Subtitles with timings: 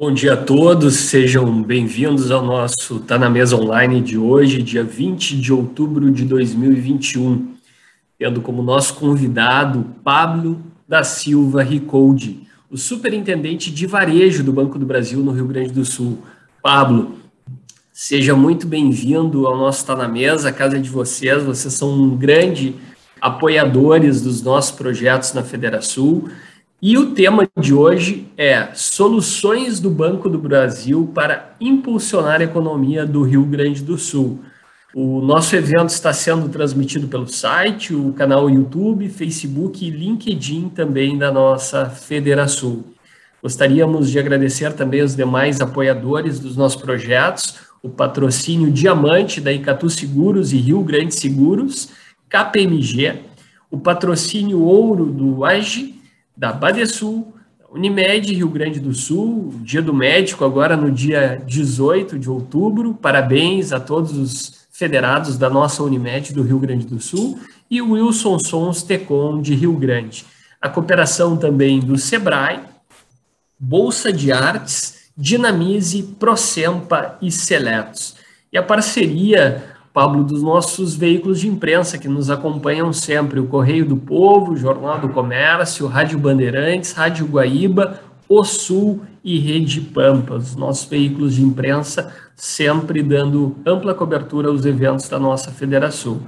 [0.00, 4.84] Bom dia a todos, sejam bem-vindos ao nosso Tá na Mesa Online de hoje, dia
[4.84, 7.56] 20 de outubro de 2021,
[8.16, 14.86] tendo como nosso convidado Pablo da Silva Ricoldi, o superintendente de varejo do Banco do
[14.86, 16.22] Brasil no Rio Grande do Sul.
[16.62, 17.18] Pablo,
[17.92, 21.90] seja muito bem-vindo ao nosso Tá na Mesa, a casa é de vocês, vocês são
[21.90, 22.76] um grande
[23.20, 26.22] apoiadores dos nossos projetos na Federação
[26.80, 33.04] e o tema de hoje é Soluções do Banco do Brasil para impulsionar a economia
[33.04, 34.38] do Rio Grande do Sul.
[34.94, 41.18] O nosso evento está sendo transmitido pelo site, o canal YouTube, Facebook e LinkedIn também
[41.18, 42.84] da nossa Federação.
[43.42, 49.90] Gostaríamos de agradecer também os demais apoiadores dos nossos projetos, o patrocínio Diamante da Icatu
[49.90, 51.88] Seguros e Rio Grande Seguros,
[52.28, 53.16] KPMG,
[53.68, 55.97] o patrocínio Ouro do AGE,
[56.38, 57.34] da Badesul,
[57.70, 62.94] Unimed Rio Grande do Sul, Dia do Médico, agora no dia 18 de outubro.
[62.94, 67.90] Parabéns a todos os federados da nossa Unimed do Rio Grande do Sul e o
[67.90, 70.24] Wilson Sons Tecom de Rio Grande.
[70.62, 72.60] A cooperação também do Sebrae,
[73.58, 78.14] Bolsa de Artes, Dinamize, Procempa e Seletos.
[78.52, 83.84] E a parceria Pablo, dos nossos veículos de imprensa que nos acompanham sempre, o Correio
[83.84, 90.54] do Povo, Jornal do Comércio, Rádio Bandeirantes, Rádio Guaíba, O Sul e Rede Pampa, os
[90.54, 96.20] nossos veículos de imprensa sempre dando ampla cobertura aos eventos da nossa federação.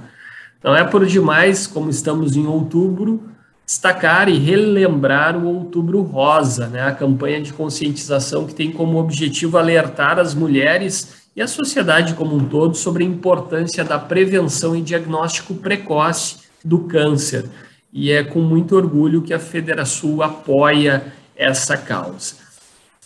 [0.61, 3.23] Não é por demais, como estamos em outubro,
[3.65, 9.57] destacar e relembrar o Outubro Rosa, né, a campanha de conscientização que tem como objetivo
[9.57, 14.81] alertar as mulheres e a sociedade como um todo sobre a importância da prevenção e
[14.81, 17.49] diagnóstico precoce do câncer.
[17.91, 22.35] E é com muito orgulho que a Federação apoia essa causa.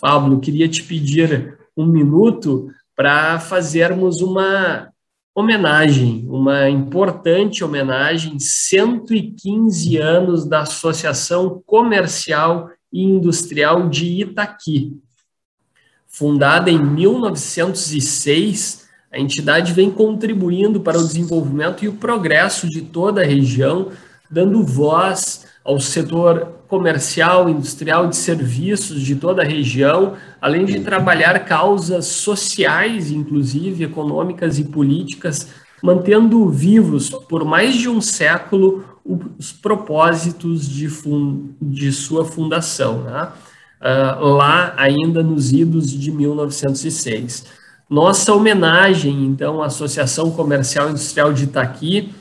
[0.00, 4.90] Pablo, queria te pedir um minuto para fazermos uma
[5.34, 14.98] homenagem, uma importante homenagem, 115 anos da Associação Comercial e Industrial de Itaqui.
[16.18, 23.20] Fundada em 1906, a entidade vem contribuindo para o desenvolvimento e o progresso de toda
[23.20, 23.90] a região,
[24.30, 31.38] dando voz ao setor comercial, industrial, de serviços de toda a região, além de trabalhar
[31.40, 35.48] causas sociais, inclusive econômicas e políticas,
[35.82, 38.86] mantendo vivos por mais de um século
[39.38, 40.88] os propósitos de,
[41.60, 43.02] de sua fundação.
[43.02, 43.28] Né?
[43.80, 47.44] Uh, lá ainda nos idos de 1906.
[47.88, 52.12] Nossa homenagem, então, à Associação Comercial Industrial de Itaqui,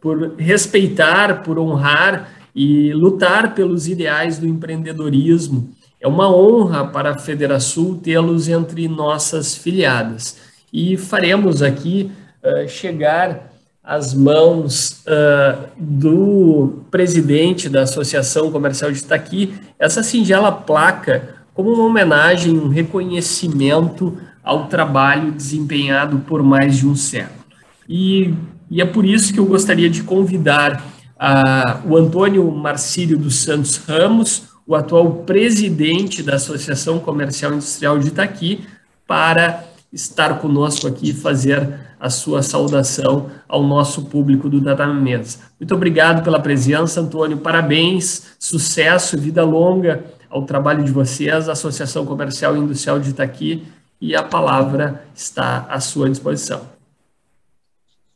[0.00, 5.70] por respeitar, por honrar e lutar pelos ideais do empreendedorismo.
[6.00, 10.38] É uma honra para a Federação tê-los entre nossas filiadas.
[10.72, 12.10] E faremos aqui
[12.42, 13.51] uh, chegar
[13.82, 21.84] às mãos uh, do presidente da Associação Comercial de Itaqui essa singela placa como uma
[21.84, 27.42] homenagem, um reconhecimento ao trabalho desempenhado por mais de um século.
[27.88, 28.34] E,
[28.70, 30.82] e é por isso que eu gostaria de convidar
[31.16, 38.08] uh, o Antônio Marcílio dos Santos Ramos, o atual presidente da Associação Comercial Industrial de
[38.08, 38.64] Itaqui,
[39.06, 45.38] para estar conosco aqui e fazer a sua saudação ao nosso público do Data Mesa.
[45.60, 47.38] Muito obrigado pela presença, Antônio.
[47.38, 53.68] Parabéns, sucesso, vida longa ao trabalho de vocês, Associação Comercial e Industrial de Itaqui,
[54.00, 56.62] e a palavra está à sua disposição.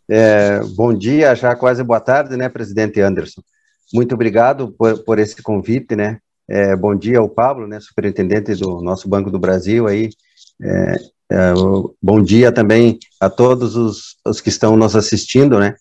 [0.08, 3.40] É, bom dia, já quase boa tarde, né, presidente Anderson?
[3.94, 6.18] Muito obrigado por, por esse convite, né?
[6.48, 10.10] É, bom dia ao Pablo, né, superintendente do nosso Banco do Brasil aí,
[10.60, 10.94] é,
[11.30, 11.52] é,
[12.00, 15.74] bom dia também a todos os, os, que estão nos assistindo, né?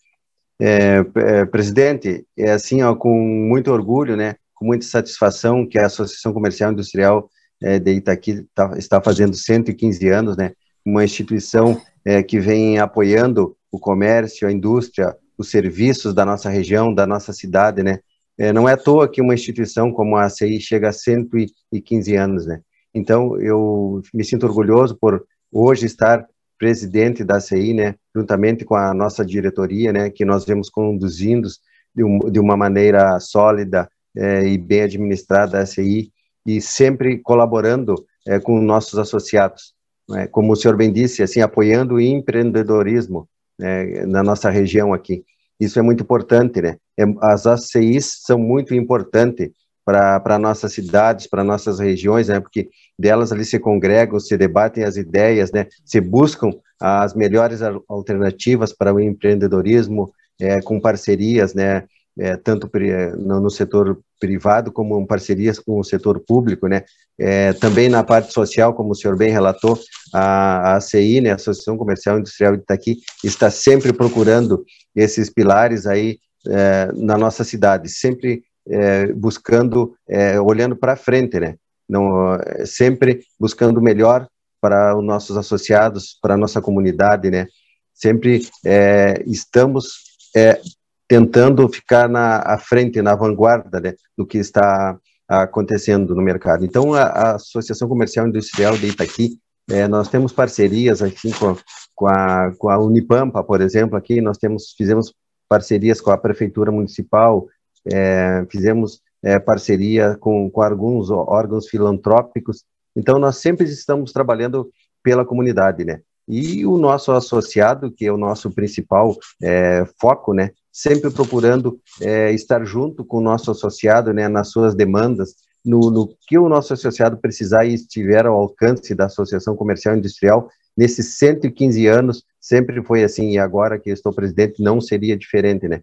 [0.60, 4.36] É, é, presidente, é assim, ó, com muito orgulho, né?
[4.56, 7.30] Com muita satisfação que a Associação Comercial Industrial
[7.62, 10.54] é, de Itaqui tá, está fazendo 115 anos, né?
[10.84, 16.94] Uma instituição é, que vem apoiando o comércio, a indústria, os serviços da nossa região,
[16.94, 18.00] da nossa cidade, né?
[18.38, 22.46] É, não é à toa que uma instituição como a ACI chega a 115 anos,
[22.48, 22.62] né?
[22.94, 26.26] Então, eu me sinto orgulhoso por hoje estar
[26.58, 31.48] presidente da CI, né, juntamente com a nossa diretoria, né, que nós vemos conduzindo
[31.94, 36.12] de, um, de uma maneira sólida é, e bem administrada a CI
[36.46, 37.96] e sempre colaborando
[38.28, 39.74] é, com nossos associados,
[40.10, 43.28] né, como o senhor bem disse, assim, apoiando o empreendedorismo
[43.60, 45.24] né, na nossa região aqui.
[45.60, 46.78] Isso é muito importante, né?
[46.98, 49.52] É, as ACIs são muito importantes
[49.86, 52.40] para nossas cidades, para nossas regiões, né?
[52.40, 55.68] Porque delas ali se congregam, se debatem as ideias, né?
[55.86, 56.50] Se buscam
[56.82, 60.12] as melhores alternativas para o empreendedorismo,
[60.42, 61.84] é, com parcerias, né?
[62.18, 62.70] É, tanto
[63.18, 66.84] no, no, setor privado como parcerias com o setor público, né?
[67.20, 69.78] É, também na parte social, como o senhor bem relatou,
[70.14, 74.64] a, a ACI, né, Associação Comercial e Industrial de Itaqui, está sempre procurando
[74.96, 76.18] esses pilares aí
[76.48, 81.56] é, na nossa cidade, sempre é, buscando, é, olhando para frente, né?
[81.88, 84.28] Não, sempre buscando o melhor
[84.60, 87.46] para os nossos associados, para a nossa comunidade, né?
[87.94, 90.04] Sempre é, estamos
[90.36, 90.60] é,
[91.08, 94.98] tentando ficar na à frente, na vanguarda né, do que está
[95.28, 96.66] acontecendo no mercado.
[96.66, 99.40] Então, a, a Associação Comercial Industrial de Itaqui,
[99.70, 101.58] é, nós temos parcerias assim com,
[101.96, 105.14] com, a, com a Unipampa, por exemplo, aqui nós temos fizemos
[105.50, 107.48] parcerias com a Prefeitura Municipal,
[107.92, 112.64] é, fizemos é, parceria com, com alguns órgãos filantrópicos,
[112.96, 114.70] então nós sempre estamos trabalhando
[115.04, 116.02] pela comunidade, né?
[116.28, 120.52] E o nosso associado, que é o nosso principal é, foco, né?
[120.72, 124.28] Sempre procurando é, estar junto com o nosso associado, né?
[124.28, 129.06] Nas suas demandas, no, no, que o nosso associado precisar e estiver ao alcance da
[129.06, 134.62] Associação Comercial e Industrial, nesses 115 anos, sempre foi assim, e agora que estou presidente,
[134.62, 135.82] não seria diferente, né?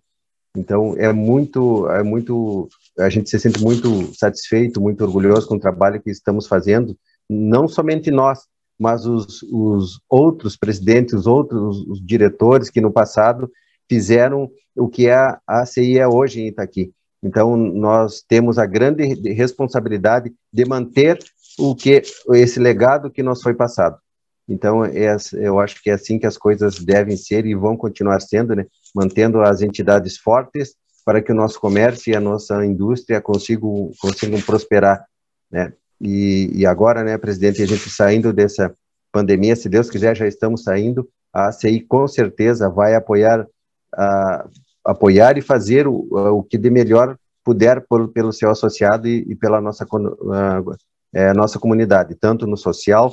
[0.56, 2.68] Então, é muito, é muito,
[2.98, 6.96] a gente se sente muito satisfeito, muito orgulhoso com o trabalho que estamos fazendo,
[7.28, 8.40] não somente nós,
[8.78, 13.50] mas os, os outros presidentes, os outros os diretores que no passado
[13.88, 16.92] fizeram o que a ACI é hoje em Itaqui.
[17.22, 21.18] Então, nós temos a grande responsabilidade de manter
[21.58, 22.02] o que
[22.32, 24.01] esse legado que nos foi passado.
[24.48, 28.20] Então, é, eu acho que é assim que as coisas devem ser e vão continuar
[28.20, 28.66] sendo, né?
[28.94, 30.74] mantendo as entidades fortes
[31.04, 35.04] para que o nosso comércio e a nossa indústria consigam, consigam prosperar.
[35.50, 35.72] Né?
[36.00, 38.74] E, e agora, né, presidente, a gente saindo dessa
[39.12, 43.46] pandemia, se Deus quiser, já estamos saindo, a ACI com certeza vai apoiar,
[43.94, 44.48] a,
[44.84, 49.34] apoiar e fazer o, o que de melhor puder por, pelo seu associado e, e
[49.34, 50.62] pela nossa, a,
[51.12, 53.10] é, nossa comunidade, tanto no social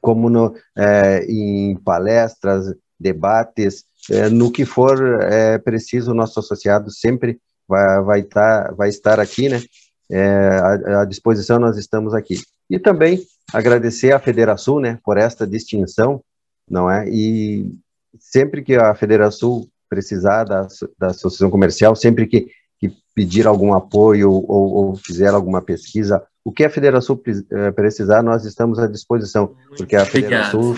[0.00, 6.90] como no, é, em palestras, debates, é, no que for é, preciso, o nosso associado
[6.90, 9.62] sempre vai, vai, tá, vai estar aqui, né?
[10.10, 12.40] À, à, disposição nós estamos aqui.
[12.70, 13.22] E também
[13.52, 16.22] agradecer à Federação, né, por esta distinção,
[16.68, 17.06] não é?
[17.08, 17.70] E
[18.18, 20.66] sempre que a Federação precisar da,
[20.98, 22.48] da associação comercial, sempre que,
[22.78, 28.22] que pedir algum apoio ou, ou fizer alguma pesquisa o que a Federação eh, precisar,
[28.22, 30.74] nós estamos à disposição, porque a Federação,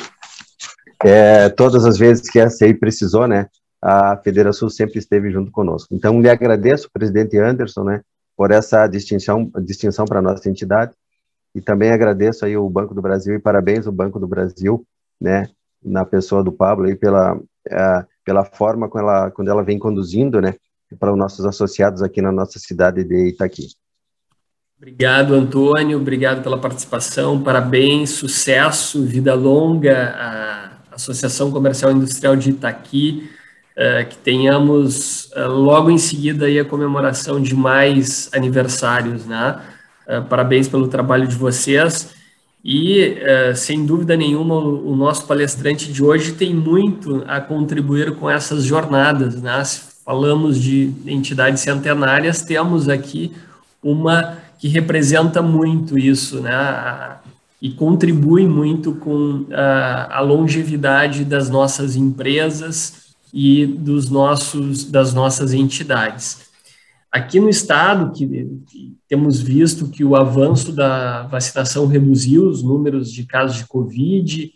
[1.04, 3.46] é, todas as vezes que a CI precisou, né,
[3.80, 5.94] a Federação sempre esteve junto conosco.
[5.94, 8.00] Então, lhe agradeço, presidente Anderson, né,
[8.36, 10.90] por essa distinção, distinção para a nossa entidade,
[11.54, 14.84] e também agradeço aí o Banco do Brasil, e parabéns ao Banco do Brasil,
[15.20, 15.48] né,
[15.80, 17.40] na pessoa do Pablo, aí pela,
[17.70, 20.56] é, pela forma quando ela, quando ela vem conduzindo, né,
[20.98, 23.68] para os nossos associados aqui na nossa cidade de Itaqui.
[24.80, 25.98] Obrigado, Antônio.
[25.98, 27.38] Obrigado pela participação.
[27.38, 33.28] Parabéns, sucesso, vida longa à Associação Comercial e Industrial de Itaqui.
[33.76, 39.60] Uh, que tenhamos uh, logo em seguida a comemoração de mais aniversários, né?
[40.08, 42.14] Uh, parabéns pelo trabalho de vocês.
[42.64, 43.16] E,
[43.54, 48.64] sem dúvida nenhuma, o, o nosso palestrante de hoje tem muito a contribuir com essas
[48.64, 49.62] jornadas, né?
[49.62, 53.32] Se falamos de entidades centenárias, temos aqui
[53.82, 57.16] uma que representa muito isso, né?
[57.62, 65.54] E contribui muito com a, a longevidade das nossas empresas e dos nossos, das nossas
[65.54, 66.50] entidades.
[67.10, 68.26] Aqui no estado, que,
[68.68, 74.50] que, temos visto que o avanço da vacinação reduziu os números de casos de Covid,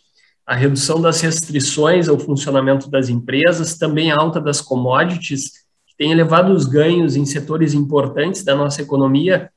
[0.46, 5.50] a redução das restrições ao funcionamento das empresas, também a alta das commodities,
[5.86, 9.50] que tem elevado os ganhos em setores importantes da nossa economia,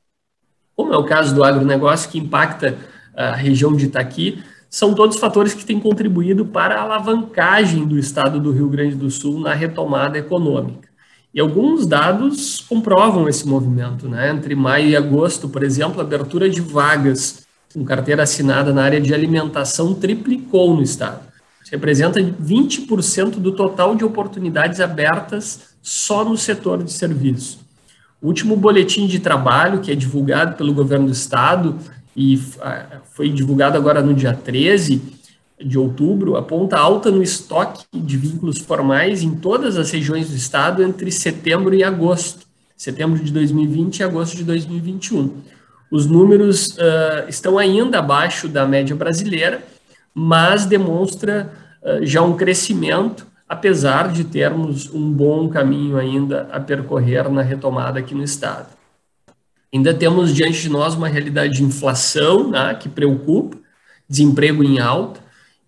[0.78, 2.78] como é o caso do agronegócio, que impacta
[3.16, 8.40] a região de Itaqui, são todos fatores que têm contribuído para a alavancagem do estado
[8.40, 10.88] do Rio Grande do Sul na retomada econômica.
[11.34, 14.08] E alguns dados comprovam esse movimento.
[14.08, 14.30] Né?
[14.30, 19.02] Entre maio e agosto, por exemplo, a abertura de vagas com carteira assinada na área
[19.02, 21.22] de alimentação triplicou no estado.
[21.64, 27.67] Isso representa 20% do total de oportunidades abertas só no setor de serviço.
[28.22, 31.78] O último boletim de trabalho, que é divulgado pelo governo do estado
[32.16, 35.02] e ah, foi divulgado agora no dia 13
[35.64, 40.84] de outubro, aponta alta no estoque de vínculos formais em todas as regiões do estado
[40.84, 42.46] entre setembro e agosto,
[42.76, 45.36] setembro de 2020 e agosto de 2021.
[45.92, 49.64] Os números uh, estão ainda abaixo da média brasileira,
[50.14, 57.30] mas demonstra uh, já um crescimento, apesar de termos um bom caminho ainda a percorrer
[57.30, 58.76] na retomada aqui no estado.
[59.74, 63.58] Ainda temos diante de nós uma realidade de inflação né, que preocupa,
[64.10, 65.20] desemprego em alta,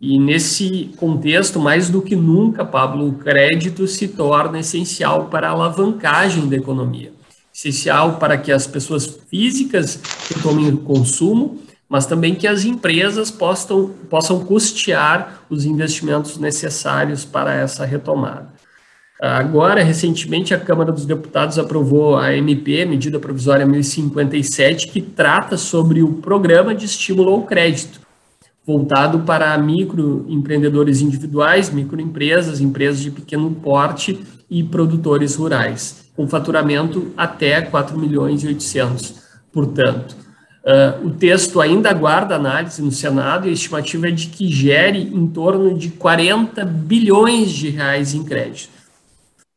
[0.02, 5.52] e nesse contexto, mais do que nunca, Pablo, o crédito se torna essencial para a
[5.52, 7.12] alavancagem da economia.
[7.54, 11.60] Essencial para que as pessoas físicas retomem o consumo,
[11.90, 18.54] mas também que as empresas possam, possam custear os investimentos necessários para essa retomada.
[19.20, 26.02] Agora, recentemente, a Câmara dos Deputados aprovou a MP, Medida Provisória 1057, que trata sobre
[26.02, 28.00] o Programa de Estímulo ao Crédito,
[28.66, 34.18] voltado para microempreendedores individuais, microempresas, empresas de pequeno porte
[34.50, 39.16] e produtores rurais, com faturamento até 4 milhões e 800.
[39.52, 40.16] Portanto,
[40.64, 45.00] uh, o texto ainda aguarda análise no Senado e a estimativa é de que gere
[45.00, 48.80] em torno de 40 bilhões de reais em crédito.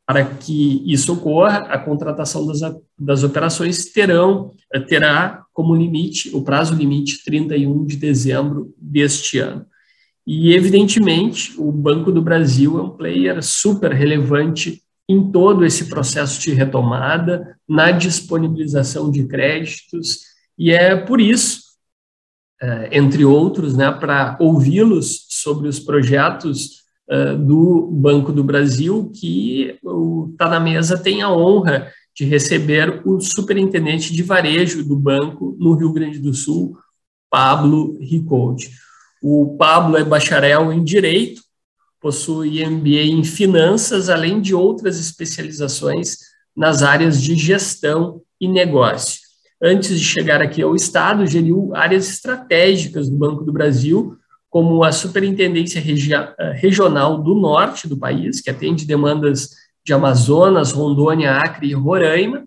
[0.06, 2.60] Para que isso ocorra, a contratação das,
[2.98, 4.50] das operações terão,
[4.88, 9.64] terá como limite, o prazo limite 31 de dezembro deste ano.
[10.26, 16.40] E, evidentemente, o Banco do Brasil é um player super relevante em todo esse processo
[16.40, 20.31] de retomada, na disponibilização de créditos,
[20.62, 21.60] e é por isso,
[22.60, 29.76] é, entre outros, né, para ouvi-los sobre os projetos uh, do Banco do Brasil, que
[30.30, 35.74] está na mesa tem a honra de receber o superintendente de varejo do banco no
[35.74, 36.78] Rio Grande do Sul,
[37.28, 38.70] Pablo Ricoldi.
[39.20, 41.42] O Pablo é bacharel em Direito,
[42.00, 46.18] possui MBA em Finanças, além de outras especializações
[46.56, 49.21] nas áreas de gestão e negócio.
[49.62, 54.16] Antes de chegar aqui ao Estado, geriu áreas estratégicas do Banco do Brasil,
[54.50, 59.50] como a Superintendência Regi eh, Regional do Norte do país, que atende demandas
[59.84, 62.44] de Amazonas, Rondônia, Acre e Roraima.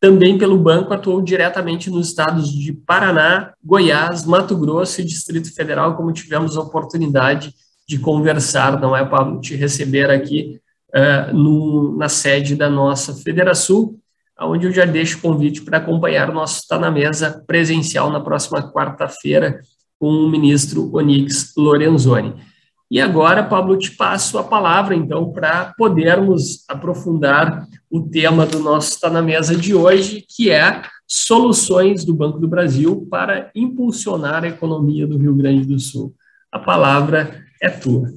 [0.00, 5.96] Também pelo banco atuou diretamente nos estados de Paraná, Goiás, Mato Grosso e Distrito Federal,
[5.96, 7.52] como tivemos a oportunidade
[7.86, 10.60] de conversar, não é, Pablo, te receber aqui
[10.94, 13.94] uh, no, na sede da nossa Federação,
[14.40, 18.20] onde eu já deixo o convite para acompanhar o nosso Está na Mesa presencial na
[18.20, 19.60] próxima quarta-feira,
[19.98, 22.34] com o ministro Onix Lorenzoni.
[22.90, 28.92] E agora, Pablo, te passo a palavra, então, para podermos aprofundar o tema do nosso
[28.92, 34.48] Está na Mesa de hoje, que é soluções do Banco do Brasil para impulsionar a
[34.48, 36.14] economia do Rio Grande do Sul.
[36.50, 38.10] A palavra é tua.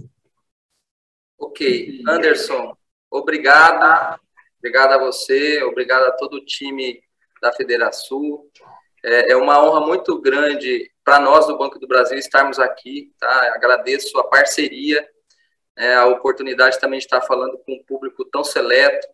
[1.37, 2.73] Ok, Anderson,
[3.09, 4.19] obrigado,
[4.62, 7.03] obrigado a você, obrigado a todo o time
[7.41, 8.46] da Federação.
[9.03, 13.56] É, é uma honra muito grande para nós do Banco do Brasil estarmos aqui, tá?
[13.56, 15.03] Agradeço a parceria,
[15.75, 19.08] é, a oportunidade também de estar falando com um público tão seleto.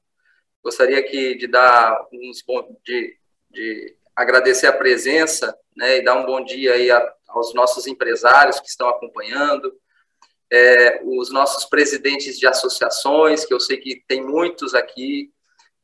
[0.61, 2.43] Gostaria aqui de dar uns
[2.83, 3.17] de,
[3.49, 8.59] de agradecer a presença, né, e dar um bom dia aí a, aos nossos empresários
[8.59, 9.71] que estão acompanhando,
[10.51, 15.31] é, os nossos presidentes de associações, que eu sei que tem muitos aqui,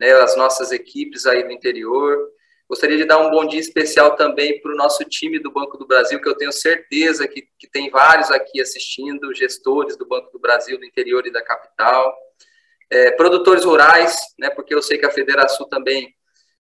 [0.03, 2.29] né, as nossas equipes aí do interior,
[2.74, 5.86] Gostaria de dar um bom dia especial também para o nosso time do Banco do
[5.86, 10.39] Brasil, que eu tenho certeza que, que tem vários aqui assistindo, gestores do Banco do
[10.39, 12.17] Brasil, do interior e da capital,
[12.89, 16.15] é, produtores rurais, né, porque eu sei que a Federação também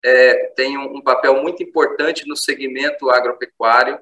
[0.04, 4.00] é, tem um, um, papel muito importante no segmento agropecuário.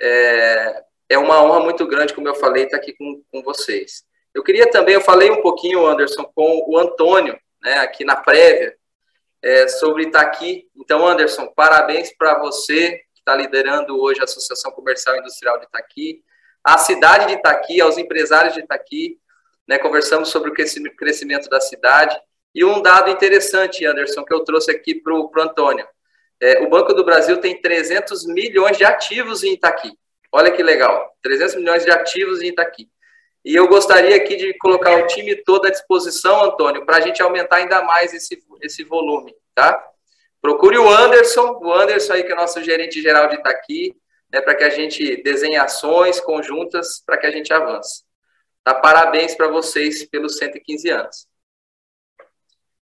[0.00, 4.04] É, é, uma honra muito grande, como eu falei, estar aqui com, com vocês.
[4.34, 8.74] Eu queria também, eu falei um pouquinho, Anderson, com o Antônio, né, aqui na prévia,
[9.42, 10.68] é, sobre Itaqui.
[10.76, 15.66] Então, Anderson, parabéns para você que está liderando hoje a Associação Comercial e Industrial de
[15.66, 16.22] Itaqui,
[16.64, 19.18] a cidade de Itaqui, aos empresários de Itaqui.
[19.66, 22.18] Né, conversamos sobre o crescimento da cidade.
[22.54, 25.86] E um dado interessante, Anderson, que eu trouxe aqui para o Antônio.
[26.40, 29.96] É, o Banco do Brasil tem 300 milhões de ativos em Itaqui.
[30.30, 32.90] Olha que legal, 300 milhões de ativos em Itaqui.
[33.44, 37.20] E eu gostaria aqui de colocar o time todo à disposição, Antônio, para a gente
[37.20, 39.84] aumentar ainda mais esse, esse volume, tá?
[40.40, 43.96] Procure o Anderson, o Anderson aí que é nosso gerente geral de Itaqui,
[44.32, 48.04] né, para que a gente desenhe ações conjuntas para que a gente avance.
[48.64, 48.74] Tá?
[48.74, 51.26] Parabéns para vocês pelos 115 anos.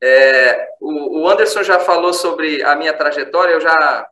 [0.01, 4.07] É, o, o Anderson já falou sobre a minha trajetória, eu já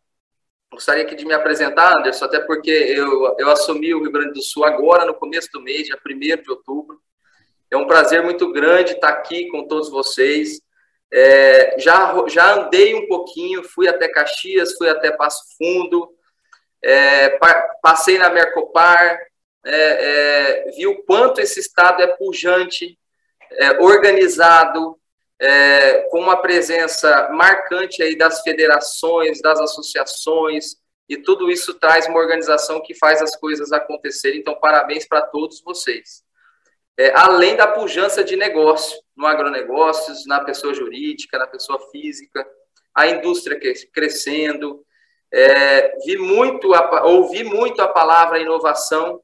[0.76, 4.42] Gostaria aqui de me apresentar, Anderson, até porque eu, eu assumi o Rio Grande do
[4.42, 7.00] Sul agora, no começo do mês, dia 1 de outubro.
[7.72, 10.60] É um prazer muito grande estar aqui com todos vocês.
[11.14, 16.10] É, já, já andei um pouquinho, fui até Caxias, fui até Passo Fundo,
[16.84, 19.18] é, pa, passei na Mercopar,
[19.66, 23.00] é, é vi o quanto esse estado é pujante,
[23.50, 25.00] é, organizado,
[25.40, 30.76] é, com uma presença marcante aí das federações, das associações,
[31.08, 34.40] e tudo isso traz uma organização que faz as coisas acontecerem.
[34.40, 36.24] Então, parabéns para todos vocês.
[36.98, 42.46] É, além da pujança de negócio, no agronegócios, na pessoa jurídica, na pessoa física,
[42.96, 43.60] a indústria
[43.94, 44.84] crescendo.
[45.32, 46.72] É, vi muito,
[47.04, 49.22] ouvi muito a palavra inovação,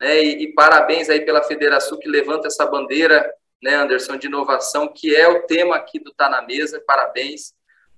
[0.00, 3.30] né, e, e, parabéns aí pela Federação que levanta essa bandeira,
[3.62, 7.52] né, Anderson, de inovação, que é o tema aqui do Tá na Mesa, parabéns,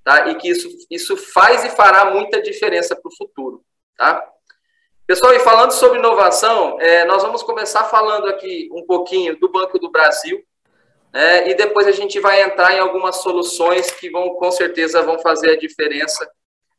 [0.05, 0.29] tá?
[0.29, 3.65] E que isso, isso faz e fará muita diferença para o futuro,
[3.97, 4.27] tá?
[5.07, 9.79] Pessoal, e falando sobre inovação, é, nós vamos começar falando aqui um pouquinho do Banco
[9.79, 10.43] do Brasil,
[11.13, 15.19] né, e depois a gente vai entrar em algumas soluções que vão, com certeza, vão
[15.19, 16.27] fazer a diferença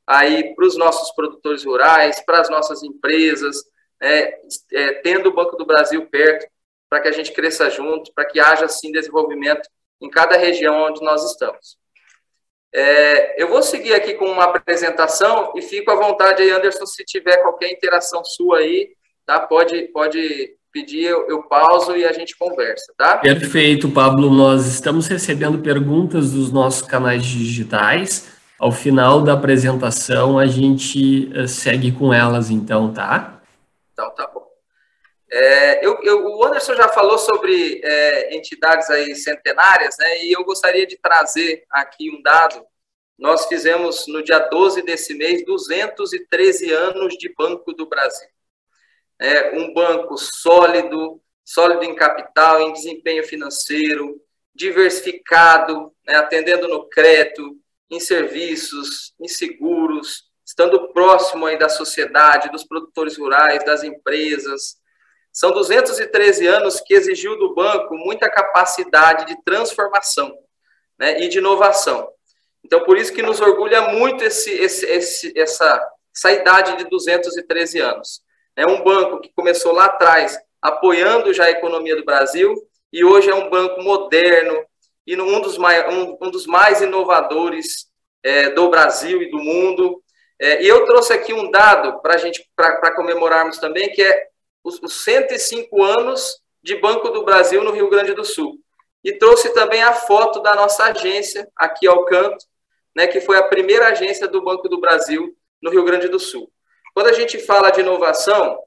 [0.07, 3.57] aí para os nossos produtores rurais, para as nossas empresas,
[4.01, 4.39] é,
[4.71, 6.47] é, tendo o Banco do Brasil perto,
[6.93, 9.67] para que a gente cresça junto, para que haja, sim, desenvolvimento
[9.99, 11.75] em cada região onde nós estamos.
[12.71, 17.03] É, eu vou seguir aqui com uma apresentação e fico à vontade aí, Anderson, se
[17.03, 18.91] tiver qualquer interação sua aí,
[19.25, 19.39] tá?
[19.39, 23.17] Pode, pode pedir, eu, eu pauso e a gente conversa, tá?
[23.17, 24.29] Perfeito, Pablo.
[24.29, 28.31] Nós estamos recebendo perguntas dos nossos canais digitais.
[28.59, 33.41] Ao final da apresentação, a gente eh, segue com elas, então, tá?
[33.93, 34.42] Então, tá bom.
[35.35, 40.23] É, eu, eu, o Anderson já falou sobre é, entidades aí centenárias, né?
[40.25, 42.63] E eu gostaria de trazer aqui um dado.
[43.17, 48.27] Nós fizemos no dia 12 desse mês 213 anos de Banco do Brasil.
[49.19, 54.21] É, um banco sólido, sólido em capital, em desempenho financeiro,
[54.53, 57.57] diversificado, né, atendendo no crédito,
[57.89, 64.82] em serviços, em seguros, estando próximo aí da sociedade, dos produtores rurais, das empresas,
[65.33, 70.31] são 213 anos que exigiu do banco muita capacidade de transformação
[70.97, 72.07] né, e de inovação.
[72.63, 77.79] Então, por isso que nos orgulha muito esse, esse, esse, essa, essa idade de 213
[77.79, 78.21] anos.
[78.55, 82.55] É um banco que começou lá atrás apoiando já a economia do Brasil
[82.91, 84.63] e hoje é um banco moderno
[85.05, 87.87] e um dos mais, um, um dos mais inovadores
[88.21, 90.01] é, do Brasil e do mundo.
[90.39, 94.27] É, e eu trouxe aqui um dado para a gente para comemorarmos também, que é
[94.63, 98.57] os, os 105 anos de Banco do Brasil no Rio Grande do Sul.
[99.03, 102.45] E trouxe também a foto da nossa agência, aqui ao canto,
[102.95, 106.49] né, que foi a primeira agência do Banco do Brasil no Rio Grande do Sul.
[106.93, 108.57] Quando a gente fala de inovação,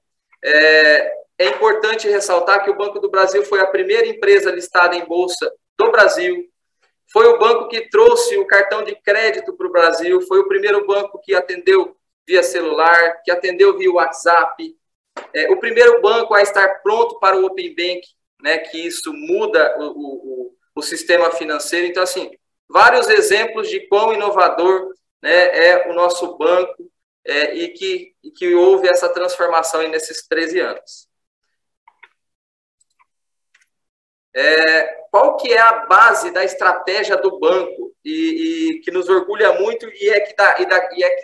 [0.45, 5.05] é, é importante ressaltar que o Banco do Brasil foi a primeira empresa listada em
[5.07, 6.47] bolsa do Brasil,
[7.13, 10.87] foi o banco que trouxe o cartão de crédito para o Brasil, foi o primeiro
[10.87, 14.77] banco que atendeu via celular, que atendeu via WhatsApp,
[15.35, 18.03] é, o primeiro banco a estar pronto para o Open Bank,
[18.43, 21.87] né, que isso muda o, o, o sistema financeiro.
[21.87, 22.31] Então, assim,
[22.69, 26.91] vários exemplos de quão inovador né, é o nosso banco
[27.25, 31.09] é, e, que, e que houve essa transformação nesses 13 anos.
[34.35, 39.55] É, qual que é a base da estratégia do banco e, e que nos orgulha
[39.55, 41.17] muito e é, que da, e da, e é,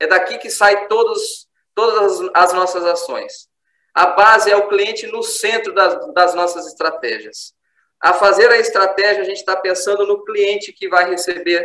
[0.00, 1.47] é daqui que sai todos
[1.78, 3.48] todas as nossas ações.
[3.94, 7.54] A base é o cliente no centro das, das nossas estratégias.
[8.00, 11.64] A fazer a estratégia, a gente está pensando no cliente que vai receber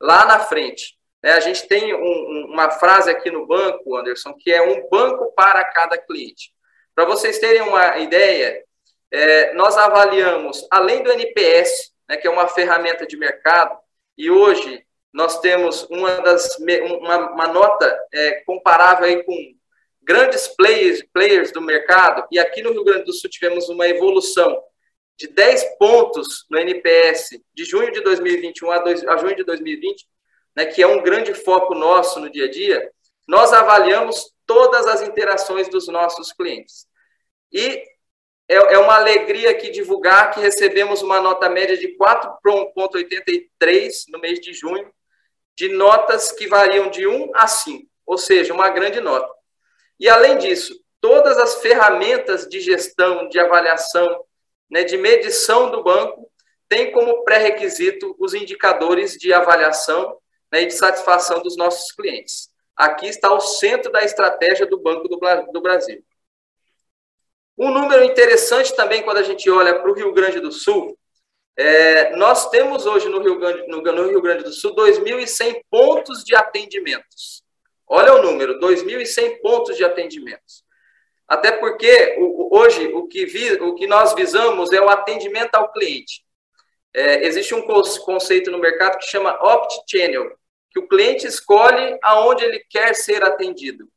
[0.00, 0.98] lá na frente.
[1.22, 5.32] É, a gente tem um, uma frase aqui no banco, Anderson, que é um banco
[5.36, 6.52] para cada cliente.
[6.92, 8.60] Para vocês terem uma ideia,
[9.12, 13.78] é, nós avaliamos, além do NPS, né, que é uma ferramenta de mercado,
[14.18, 19.54] e hoje nós temos uma, das, uma, uma nota é, comparável aí com
[20.02, 24.60] grandes players, players do mercado, e aqui no Rio Grande do Sul tivemos uma evolução
[25.16, 30.04] de 10 pontos no NPS de junho de 2021 a, dois, a junho de 2020,
[30.56, 32.90] né, que é um grande foco nosso no dia a dia,
[33.26, 36.88] nós avaliamos todas as interações dos nossos clientes.
[37.52, 37.84] E
[38.48, 44.40] é, é uma alegria aqui divulgar que recebemos uma nota média de 4,83 no mês
[44.40, 44.92] de junho,
[45.56, 49.32] de notas que variam de 1 a 5, ou seja, uma grande nota.
[49.98, 54.24] E, além disso, todas as ferramentas de gestão, de avaliação,
[54.70, 56.30] né, de medição do banco
[56.68, 60.18] têm como pré-requisito os indicadores de avaliação
[60.50, 62.48] né, e de satisfação dos nossos clientes.
[62.76, 66.04] Aqui está o centro da estratégia do Banco do, Brasil.
[67.56, 70.98] Um número interessante também quando a gente olha para o Rio Grande do Sul
[71.56, 76.24] É, nós temos hoje no Rio, Grande, no, no Rio Grande do Sul 2.100 pontos
[76.24, 77.44] de atendimentos.
[77.86, 80.64] Olha o número, 2.100 pontos de atendimentos.
[81.28, 85.70] Até porque o, hoje o que, vi, o que nós visamos é o atendimento ao
[85.70, 86.24] cliente.
[86.92, 90.30] É, existe um conceito no mercado que chama opt-channel,
[90.70, 93.88] que o cliente escolhe aonde ele quer ser atendido.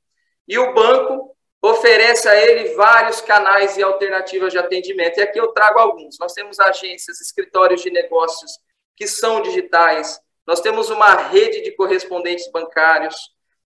[0.48, 5.18] E o banco oferece a ele vários canais e alternativas de atendimento.
[5.18, 6.18] E aqui eu trago alguns.
[6.20, 8.52] Nós temos agências, escritórios de negócios
[8.96, 13.16] que são digitais, nós temos uma rede de correspondentes bancários,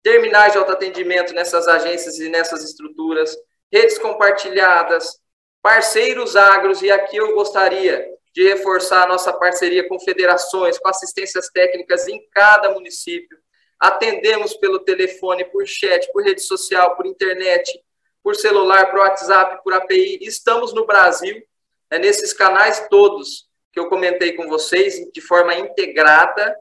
[0.03, 3.37] terminais de autoatendimento nessas agências e nessas estruturas,
[3.73, 5.19] redes compartilhadas,
[5.61, 11.49] parceiros agros, e aqui eu gostaria de reforçar a nossa parceria com federações, com assistências
[11.49, 13.37] técnicas em cada município.
[13.81, 17.83] Atendemos pelo telefone, por chat, por rede social, por internet,
[18.23, 20.19] por celular, por WhatsApp, por API.
[20.21, 21.43] Estamos no Brasil,
[21.91, 26.55] né, nesses canais todos que eu comentei com vocês, de forma integrada,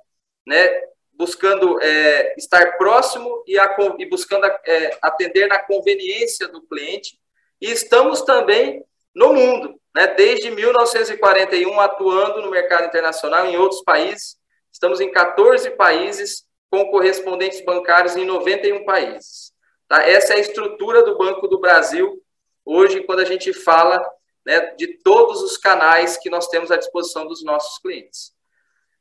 [0.47, 7.19] né, buscando é, estar próximo e, a, e buscando é, atender na conveniência do cliente.
[7.59, 14.37] E estamos também no mundo, né, desde 1941 atuando no mercado internacional em outros países.
[14.71, 19.53] Estamos em 14 países com correspondentes bancários em 91 países.
[19.87, 20.03] Tá?
[20.03, 22.21] Essa é a estrutura do Banco do Brasil
[22.63, 24.07] hoje, quando a gente fala
[24.45, 28.31] né, de todos os canais que nós temos à disposição dos nossos clientes.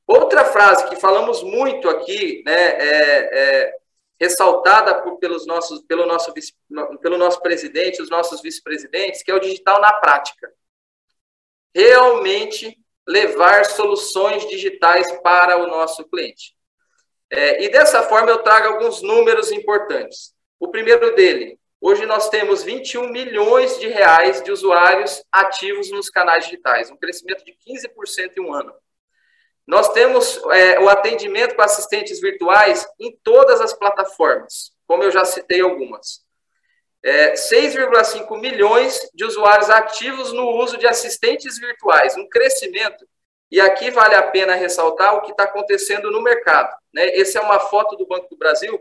[0.07, 3.79] Outra frase que falamos muito aqui, né, é, é
[4.19, 6.33] ressaltada por, pelos nossos, pelo, nosso,
[7.01, 10.51] pelo nosso presidente, os nossos vice-presidentes, que é o digital na prática.
[11.75, 12.77] Realmente
[13.07, 16.58] levar soluções digitais para o nosso cliente.
[17.31, 20.33] É, e dessa forma eu trago alguns números importantes.
[20.59, 26.45] O primeiro dele, hoje nós temos 21 milhões de reais de usuários ativos nos canais
[26.45, 28.73] digitais, um crescimento de 15% em um ano.
[29.67, 35.27] Nós temos é, o atendimento com assistentes virtuais em todas as plataformas, como eu já
[35.27, 36.27] citei algumas.
[37.05, 43.07] É, 6,5 milhões de usuários ativos no uso de assistentes virtuais, um crescimento.
[43.51, 46.75] E aqui vale a pena ressaltar o que está acontecendo no mercado.
[46.99, 47.17] Né?
[47.21, 48.77] Essa é uma foto do Banco do Brasil,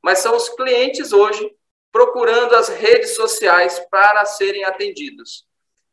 [0.00, 1.52] mas são os clientes hoje
[1.90, 5.44] procurando as redes sociais para serem atendidos.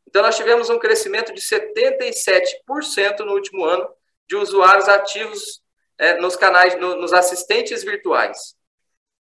[0.06, 3.88] Então, nós tivemos um crescimento de 77% no último ano
[4.28, 5.60] de usuários ativos
[5.98, 8.54] é, nos canais, no, nos assistentes virtuais.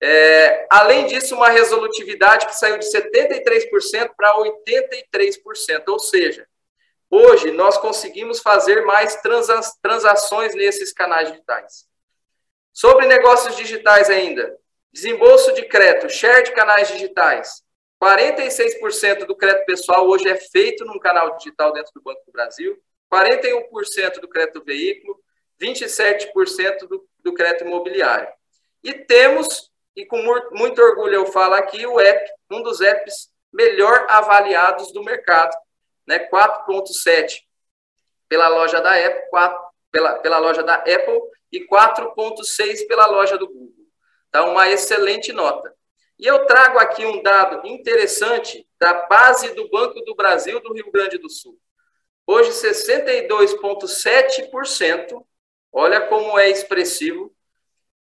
[0.00, 6.46] É, além disso, uma resolutividade que saiu de 73% para 83%, ou seja,
[7.10, 11.86] hoje nós conseguimos fazer mais transa transações nesses canais digitais.
[12.76, 14.54] Sobre negócios digitais ainda,
[14.92, 17.64] desembolso de crédito, share de canais digitais,
[17.98, 22.78] 46% do crédito pessoal hoje é feito num canal digital dentro do Banco do Brasil,
[23.10, 25.18] 41% do crédito veículo,
[25.58, 28.28] 27% do, do crédito imobiliário.
[28.84, 30.18] E temos, e com
[30.52, 35.56] muito orgulho eu falo aqui, o app, um dos apps melhor avaliados do mercado,
[36.06, 36.28] né?
[36.28, 37.40] 4.7
[38.28, 41.22] pela loja da Apple, 4, pela, pela loja da Apple
[41.56, 43.72] e 4.6 pela loja do Google.
[44.28, 45.74] Então, uma excelente nota.
[46.18, 50.90] E eu trago aqui um dado interessante da base do Banco do Brasil do Rio
[50.90, 51.58] Grande do Sul.
[52.26, 55.22] Hoje, 62,7%,
[55.72, 57.32] olha como é expressivo,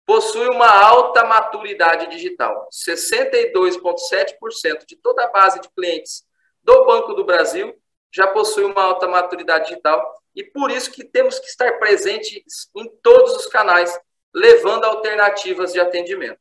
[0.04, 2.68] possui uma alta maturidade digital.
[2.72, 6.24] 62,7% de toda a base de clientes
[6.62, 7.74] do Banco do Brasil
[8.16, 10.02] já possui uma alta maturidade digital
[10.34, 13.92] e por isso que temos que estar presentes em todos os canais,
[14.34, 16.40] levando alternativas de atendimento.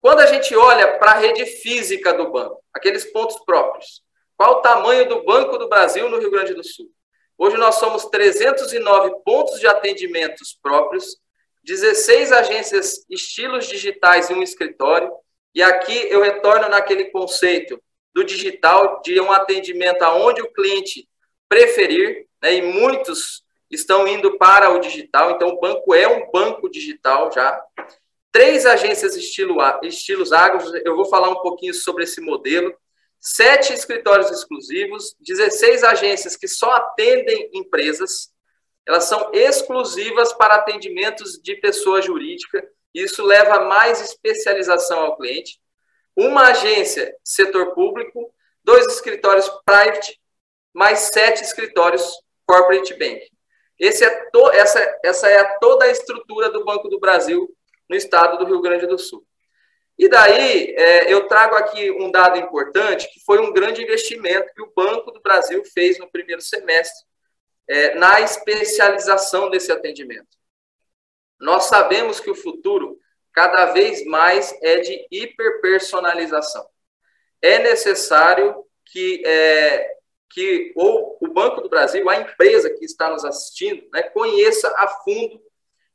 [0.00, 4.02] Quando a gente olha para a rede física do banco, aqueles pontos próprios,
[4.36, 6.90] qual o tamanho do Banco do Brasil no Rio Grande do Sul?
[7.38, 11.18] Hoje nós somos 309 pontos de atendimentos próprios,
[11.62, 15.12] 16 agências estilos digitais e um escritório.
[15.54, 17.80] E aqui eu retorno naquele conceito
[18.14, 21.08] do digital, de um atendimento aonde o cliente
[21.48, 26.68] preferir, né, e muitos estão indo para o digital, então o banco é um banco
[26.68, 27.60] digital já.
[28.32, 32.74] Três agências estilo, estilos agros, eu vou falar um pouquinho sobre esse modelo.
[33.18, 38.32] Sete escritórios exclusivos, 16 agências que só atendem empresas,
[38.86, 45.59] elas são exclusivas para atendimentos de pessoa jurídica, isso leva mais especialização ao cliente.
[46.20, 48.30] Uma agência setor público,
[48.62, 50.20] dois escritórios private,
[50.70, 52.12] mais sete escritórios
[52.44, 53.26] corporate bank.
[53.78, 57.48] Esse é to, essa, essa é toda a estrutura do Banco do Brasil
[57.88, 59.26] no estado do Rio Grande do Sul.
[59.98, 64.60] E daí, é, eu trago aqui um dado importante, que foi um grande investimento que
[64.60, 67.02] o Banco do Brasil fez no primeiro semestre,
[67.66, 70.36] é, na especialização desse atendimento.
[71.40, 73.00] Nós sabemos que o futuro
[73.32, 76.66] cada vez mais é de hiperpersonalização.
[77.40, 79.96] É necessário que, é,
[80.30, 84.88] que ou o Banco do Brasil, a empresa que está nos assistindo, né, conheça a
[84.88, 85.40] fundo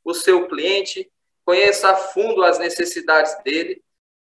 [0.04, 1.10] o seu cliente,
[1.44, 3.82] conheça a fundo as necessidades dele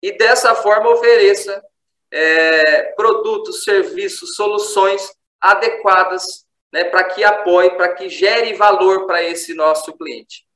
[0.03, 1.63] e dessa forma ofereça
[2.11, 9.55] é, produtos, serviços, soluções adequadas né, para que apoie, para que gere valor para esse
[9.55, 10.48] nosso cliente.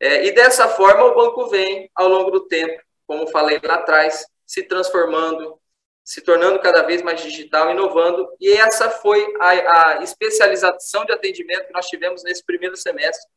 [0.00, 4.26] É, e dessa forma o banco vem, ao longo do tempo, como falei lá atrás,
[4.46, 5.58] se transformando,
[6.04, 11.66] se tornando cada vez mais digital, inovando, e essa foi a, a especialização de atendimento
[11.66, 13.28] que nós tivemos nesse primeiro semestre.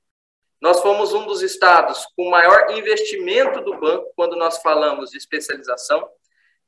[0.62, 6.08] Nós fomos um dos estados com maior investimento do banco quando nós falamos de especialização.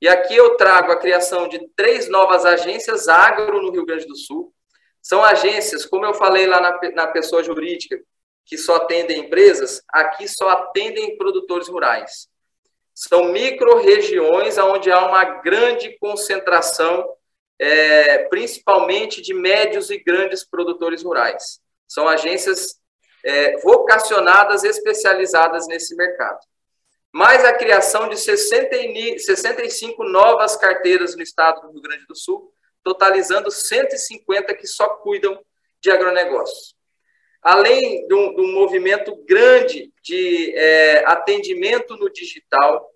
[0.01, 4.15] E aqui eu trago a criação de três novas agências agro no Rio Grande do
[4.15, 4.51] Sul.
[4.99, 7.97] São agências, como eu falei lá na, na pessoa jurídica,
[8.45, 12.27] que só atendem empresas, aqui só atendem produtores rurais.
[12.93, 17.07] São micro-regiões onde há uma grande concentração,
[17.57, 21.59] é, principalmente de médios e grandes produtores rurais.
[21.87, 22.79] São agências
[23.23, 26.39] é, vocacionadas, especializadas nesse mercado.
[27.11, 32.51] Mais a criação de 60, 65 novas carteiras no estado do Rio Grande do Sul,
[32.83, 35.39] totalizando 150 que só cuidam
[35.79, 36.72] de agronegócios
[37.43, 42.89] além de um, de um movimento grande de é, atendimento no digital,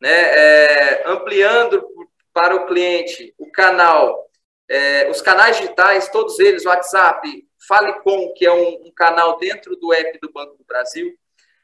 [0.00, 1.84] né, é, ampliando
[2.32, 4.30] para o cliente o canal,
[4.68, 9.92] é, os canais digitais, todos eles, WhatsApp, Falecom, que é um, um canal dentro do
[9.92, 11.12] app do Banco do Brasil,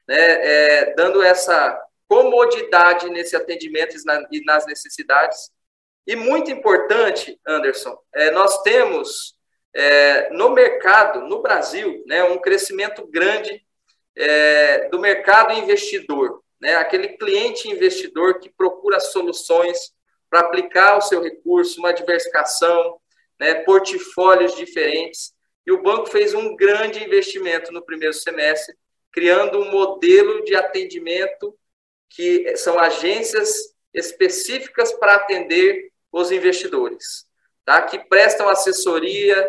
[0.09, 3.97] né, é, dando essa comodidade nesse atendimento
[4.33, 5.51] e nas necessidades.
[6.07, 9.37] E muito importante, Anderson, é, nós temos
[9.75, 13.63] é, no mercado, no Brasil, né, um crescimento grande
[14.17, 19.93] é, do mercado investidor, né, aquele cliente investidor que procura soluções
[20.31, 23.01] para aplicar o seu recurso, uma diversificação,
[23.39, 25.33] né, portfólios diferentes.
[25.67, 28.77] E o banco fez um grande investimento no primeiro semestre,
[29.11, 31.57] criando um modelo de atendimento
[32.11, 37.27] que são agências específicas para atender os investidores,
[37.65, 37.83] tá?
[37.83, 39.49] que prestam assessoria,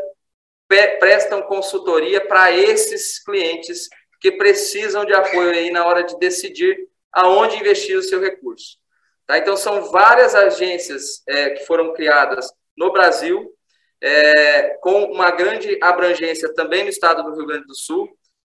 [0.67, 6.78] prestam consultoria para esses clientes que precisam de apoio aí na hora de decidir
[7.12, 8.78] aonde investir o seu recurso.
[9.25, 9.38] Tá?
[9.38, 13.54] Então, são várias agências é, que foram criadas no Brasil,
[14.01, 18.10] é, com uma grande abrangência também no estado do Rio Grande do Sul,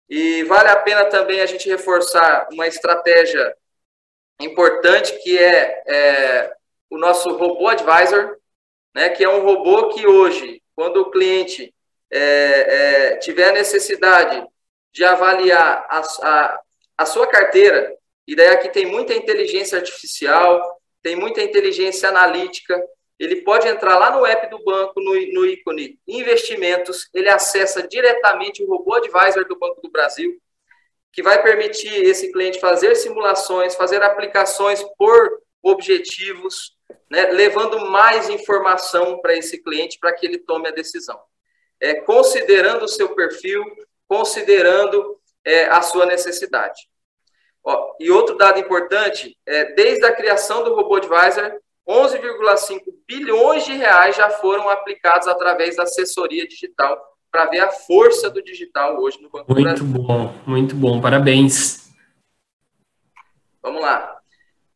[0.08, 3.54] e vale a pena também a gente reforçar uma estratégia
[4.40, 6.52] importante que é, é
[6.90, 8.36] o nosso robô advisor,
[8.94, 11.74] né, que é um robô que hoje, quando o cliente
[12.10, 14.44] é, é, tiver a necessidade
[14.92, 16.60] de avaliar a, a,
[16.98, 17.94] a sua carteira,
[18.26, 22.82] e daí aqui tem muita inteligência artificial, tem muita inteligência analítica,
[23.18, 28.62] ele pode entrar lá no app do banco, no, no ícone investimentos, ele acessa diretamente
[28.62, 30.38] o robô advisor do Banco do Brasil,
[31.12, 36.76] que vai permitir esse cliente fazer simulações, fazer aplicações por objetivos,
[37.10, 41.18] né, levando mais informação para esse cliente para que ele tome a decisão
[41.80, 43.62] é, considerando o seu perfil,
[44.06, 46.88] considerando é, a sua necessidade.
[47.64, 53.72] Ó, e outro dado importante, é, desde a criação do Robô Advisor, 11,5 bilhões de
[53.72, 59.20] reais já foram aplicados através da assessoria digital para ver a força do digital hoje
[59.20, 59.86] no Banco muito Brasil.
[59.86, 61.90] Muito bom, muito bom, parabéns.
[63.62, 64.18] Vamos lá.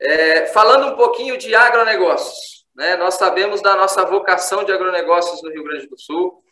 [0.00, 5.50] É, falando um pouquinho de agronegócios, né, nós sabemos da nossa vocação de agronegócios no
[5.50, 6.42] Rio Grande do Sul,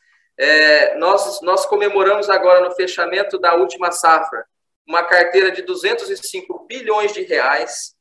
[0.41, 4.47] é, nós, nós comemoramos agora no fechamento da última safra
[4.89, 7.95] uma carteira de 205 bilhões de reais.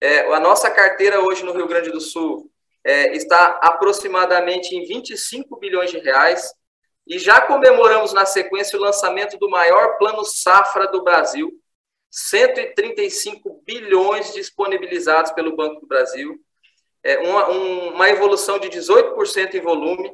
[0.00, 2.50] É, a nossa carteira hoje no Rio Grande do Sul
[2.82, 6.52] é, está aproximadamente em 25 bilhões de reais.
[7.06, 11.52] E já comemoramos na sequência o lançamento do maior plano safra do Brasil,
[12.10, 16.36] 135 bilhões disponibilizados pelo Banco do Brasil,
[17.04, 20.12] é uma, um, uma evolução de 18% em volume,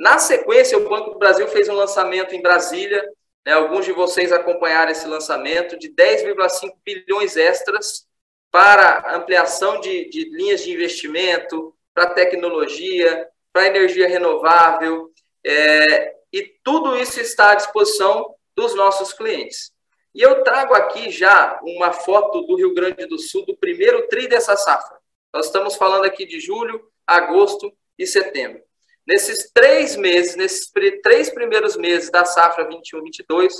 [0.00, 3.06] na sequência, o Banco do Brasil fez um lançamento em Brasília,
[3.44, 8.06] né, alguns de vocês acompanharam esse lançamento, de 10,5 bilhões extras
[8.50, 15.10] para ampliação de, de linhas de investimento, para tecnologia, para energia renovável,
[15.44, 19.70] é, e tudo isso está à disposição dos nossos clientes.
[20.14, 24.28] E eu trago aqui já uma foto do Rio Grande do Sul, do primeiro TRI
[24.28, 24.96] dessa safra.
[25.30, 28.62] Nós estamos falando aqui de julho, agosto e setembro.
[29.06, 30.70] Nesses três meses, nesses
[31.02, 33.52] três primeiros meses da safra 21-22,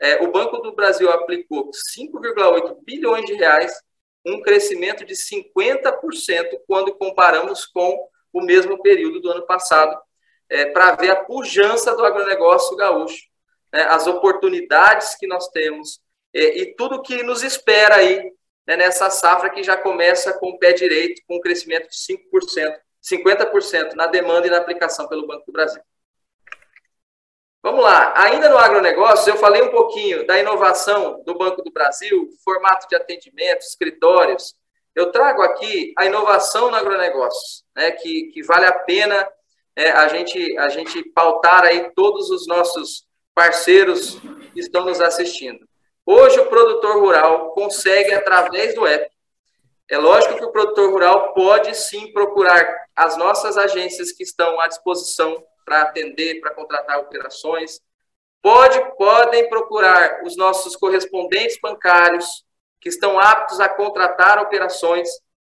[0.00, 3.72] é, o Banco do Brasil aplicou 5,8 bilhões de reais,
[4.24, 9.98] um crescimento de 50% quando comparamos com o mesmo período do ano passado,
[10.48, 13.24] é, para ver a pujança do agronegócio gaúcho,
[13.72, 16.00] né, as oportunidades que nós temos
[16.34, 18.32] é, e tudo que nos espera aí
[18.66, 22.76] né, nessa safra que já começa com o pé direito, com um crescimento de 5%,
[23.10, 25.82] 50% na demanda e na aplicação pelo Banco do Brasil.
[27.62, 32.28] Vamos lá, ainda no agronegócio, eu falei um pouquinho da inovação do Banco do Brasil,
[32.44, 34.54] formato de atendimento, escritórios.
[34.94, 39.28] Eu trago aqui a inovação no agronegócio, né, que, que vale a pena
[39.74, 44.18] é, a, gente, a gente pautar aí todos os nossos parceiros
[44.52, 45.68] que estão nos assistindo.
[46.04, 49.08] Hoje, o produtor rural consegue, através do app,
[49.88, 54.68] é lógico que o produtor rural pode sim procurar as nossas agências que estão à
[54.68, 57.80] disposição para atender, para contratar operações.
[58.42, 62.44] Pode, podem procurar os nossos correspondentes bancários
[62.80, 65.08] que estão aptos a contratar operações,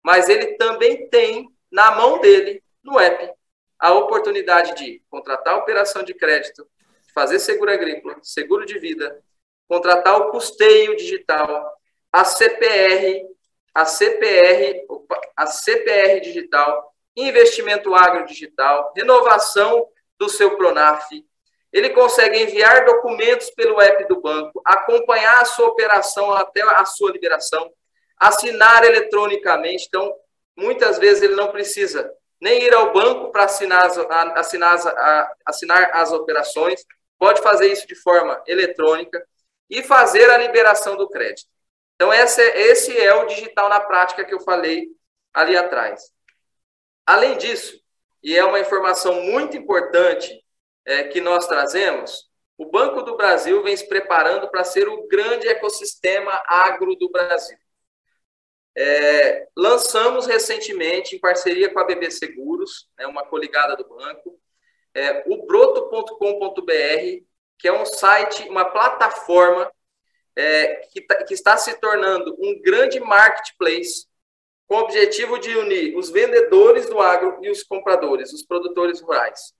[0.03, 3.33] mas ele também tem na mão dele, no app,
[3.79, 6.66] a oportunidade de contratar operação de crédito,
[7.14, 9.23] fazer seguro agrícola, seguro de vida,
[9.69, 11.73] contratar o custeio digital,
[12.12, 13.30] a CPR,
[13.74, 14.85] a CPR,
[15.37, 19.87] a CPR digital, investimento agro digital, renovação
[20.18, 21.09] do seu Pronaf.
[21.72, 27.12] Ele consegue enviar documentos pelo app do banco, acompanhar a sua operação até a sua
[27.12, 27.70] liberação,
[28.18, 29.87] assinar eletronicamente.
[29.87, 30.12] Então,
[30.56, 34.87] muitas vezes ele não precisa nem ir ao banco para assinar as, assinar, as,
[35.46, 36.85] assinar as operações,
[37.18, 39.22] pode fazer isso de forma eletrônica
[39.68, 41.48] e fazer a liberação do crédito.
[42.00, 44.88] Então, é, esse é o digital na prática que eu falei
[45.34, 46.10] ali atrás.
[47.04, 47.78] Além disso,
[48.22, 50.42] e é uma informação muito importante
[50.86, 55.46] é, que nós trazemos, o Banco do Brasil vem se preparando para ser o grande
[55.46, 57.58] ecossistema agro do Brasil.
[58.74, 64.40] É, lançamos recentemente, em parceria com a BB Seguros, né, uma coligada do banco,
[64.94, 67.24] é, o broto.com.br,
[67.58, 69.70] que é um site, uma plataforma
[70.40, 74.07] é, que, tá, que está se tornando um grande marketplace
[74.66, 79.53] com o objetivo de unir os vendedores do agro e os compradores, os produtores rurais.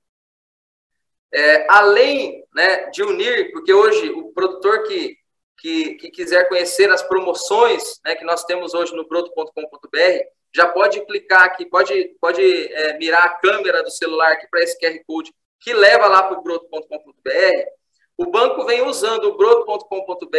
[1.33, 5.17] É, além né, de unir, porque hoje o produtor que,
[5.59, 11.05] que, que quiser conhecer as promoções né, que nós temos hoje no broto.com.br, já pode
[11.05, 15.33] clicar aqui, pode, pode é, mirar a câmera do celular aqui para esse QR Code
[15.61, 17.80] que leva lá para o broto.com.br
[18.21, 20.37] o banco vem usando o broto.com.br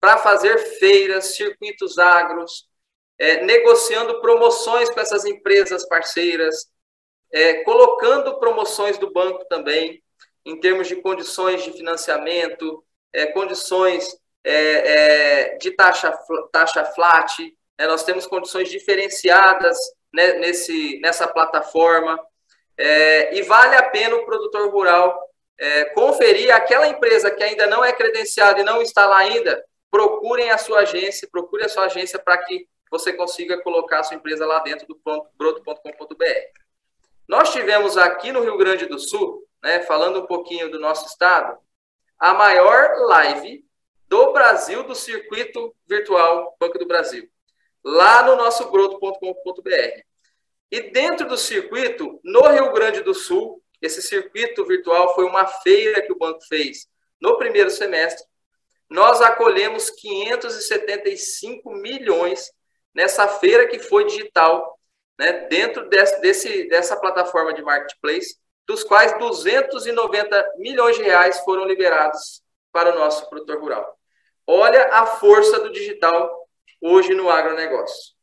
[0.00, 2.68] para fazer feiras, circuitos agros,
[3.16, 6.66] é, negociando promoções com essas empresas parceiras,
[7.32, 10.02] é, colocando promoções do banco também,
[10.44, 16.12] em termos de condições de financiamento, é, condições é, é, de taxa,
[16.50, 17.40] taxa flat,
[17.78, 17.86] né?
[17.86, 19.78] nós temos condições diferenciadas
[20.12, 22.18] né, nesse, nessa plataforma,
[22.76, 25.29] é, e vale a pena o produtor rural
[25.60, 30.50] é, conferir aquela empresa que ainda não é credenciada e não está lá ainda, procurem
[30.50, 34.46] a sua agência, procure a sua agência para que você consiga colocar a sua empresa
[34.46, 34.98] lá dentro do
[35.36, 36.24] broto.com.br.
[37.28, 41.58] Nós tivemos aqui no Rio Grande do Sul, né, falando um pouquinho do nosso estado,
[42.18, 43.62] a maior live
[44.08, 47.28] do Brasil do circuito virtual Banco do Brasil,
[47.84, 50.02] lá no nosso broto.com.br.
[50.70, 56.02] E dentro do circuito, no Rio Grande do Sul, esse circuito virtual foi uma feira
[56.02, 56.88] que o banco fez
[57.20, 58.24] no primeiro semestre.
[58.88, 62.50] Nós acolhemos 575 milhões
[62.94, 64.78] nessa feira que foi digital,
[65.18, 71.64] né, dentro desse, desse, dessa plataforma de marketplace, dos quais 290 milhões de reais foram
[71.64, 73.98] liberados para o nosso produtor rural.
[74.46, 76.48] Olha a força do digital
[76.80, 78.14] hoje no agronegócio.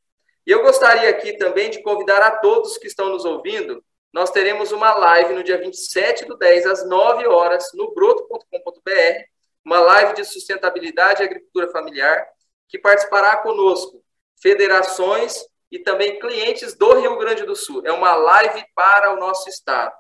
[0.45, 3.83] E eu gostaria aqui também de convidar a todos que estão nos ouvindo
[4.17, 9.23] nós teremos uma live no dia 27 do 10, às 9 horas, no broto.com.br,
[9.63, 12.27] uma live de sustentabilidade e agricultura familiar,
[12.67, 14.03] que participará conosco
[14.41, 17.83] federações e também clientes do Rio Grande do Sul.
[17.85, 19.93] É uma live para o nosso estado.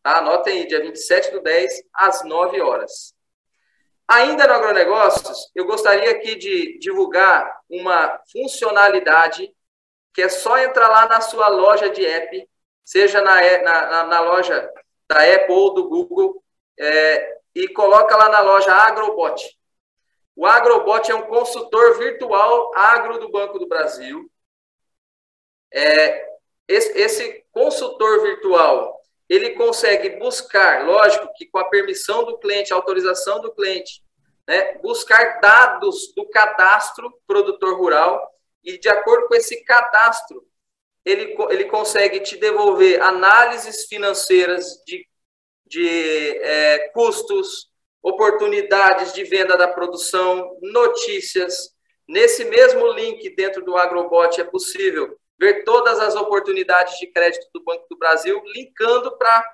[0.00, 0.18] Tá?
[0.18, 3.16] Anotem aí, dia 27 do 10, às 9 horas.
[4.06, 9.52] Ainda no agronegócios, eu gostaria aqui de divulgar uma funcionalidade
[10.14, 12.48] que é só entrar lá na sua loja de app
[12.86, 14.72] seja na, na, na loja
[15.08, 16.42] da Apple ou do Google,
[16.78, 19.58] é, e coloca lá na loja Agrobot.
[20.36, 24.30] O Agrobot é um consultor virtual agro do Banco do Brasil.
[25.72, 26.26] É,
[26.68, 33.40] esse, esse, consultor virtual, ele consegue buscar, lógico que com a permissão do cliente, autorização
[33.40, 34.02] do cliente,
[34.46, 38.30] né, buscar dados do cadastro produtor rural
[38.62, 40.46] e de acordo com esse cadastro,
[41.06, 45.06] ele, ele consegue te devolver análises financeiras de,
[45.64, 47.68] de é, custos,
[48.02, 51.70] oportunidades de venda da produção, notícias.
[52.08, 57.62] Nesse mesmo link dentro do Agrobot é possível ver todas as oportunidades de crédito do
[57.62, 59.44] Banco do Brasil, linkando para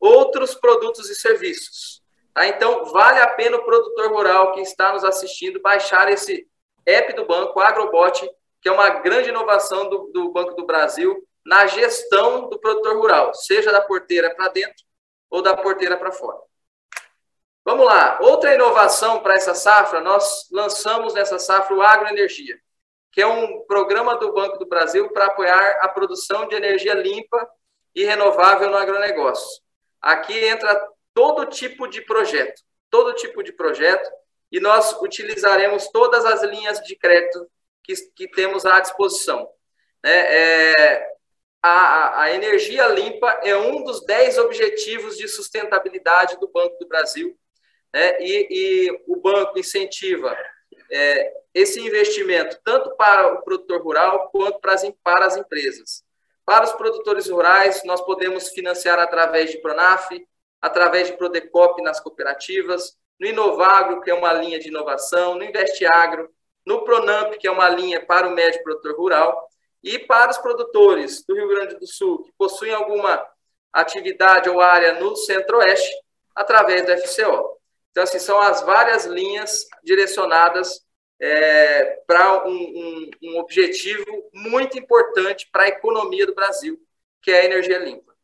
[0.00, 2.02] outros produtos e serviços.
[2.34, 2.48] Tá?
[2.48, 6.48] Então, vale a pena o produtor rural que está nos assistindo baixar esse
[6.84, 8.28] app do banco, Agrobot,
[8.60, 13.34] que é uma grande inovação do, do Banco do Brasil na gestão do produtor rural,
[13.34, 14.84] seja da porteira para dentro
[15.30, 16.38] ou da porteira para fora.
[17.64, 22.56] Vamos lá, outra inovação para essa safra, nós lançamos nessa safra o Agroenergia
[23.16, 27.48] que é um programa do Banco do Brasil para apoiar a produção de energia limpa
[27.94, 29.62] e renovável no agronegócio.
[30.02, 34.06] Aqui entra todo tipo de projeto, todo tipo de projeto,
[34.52, 37.50] e nós utilizaremos todas as linhas de crédito
[37.86, 39.48] que, que temos à disposição.
[40.04, 41.08] É, é,
[41.62, 47.36] a, a, energia limpa é um dos dez objetivos de sustentabilidade do Banco do Brasil,
[47.94, 48.20] né?
[48.20, 50.36] e, e o banco incentiva
[50.90, 56.04] é, esse investimento tanto para o produtor rural quanto para as, para as empresas.
[56.44, 60.08] Para os produtores rurais, nós podemos financiar através de Pronaf,
[60.60, 66.30] através de Prodecop nas cooperativas, no Inovagro, que é uma linha de inovação, no Investeagro,
[66.66, 69.48] no Pronamp, que é uma linha para o médio produtor rural,
[69.82, 73.24] e para os produtores do Rio Grande do Sul, que possuem alguma
[73.72, 75.94] atividade ou área no Centro-Oeste,
[76.34, 77.56] através do FCO.
[77.90, 80.84] Então, assim, são as várias linhas direcionadas
[81.20, 84.04] é, para um, um, um objetivo
[84.34, 86.78] muito importante para a economia do Brasil,
[87.22, 88.14] que é a energia limpa.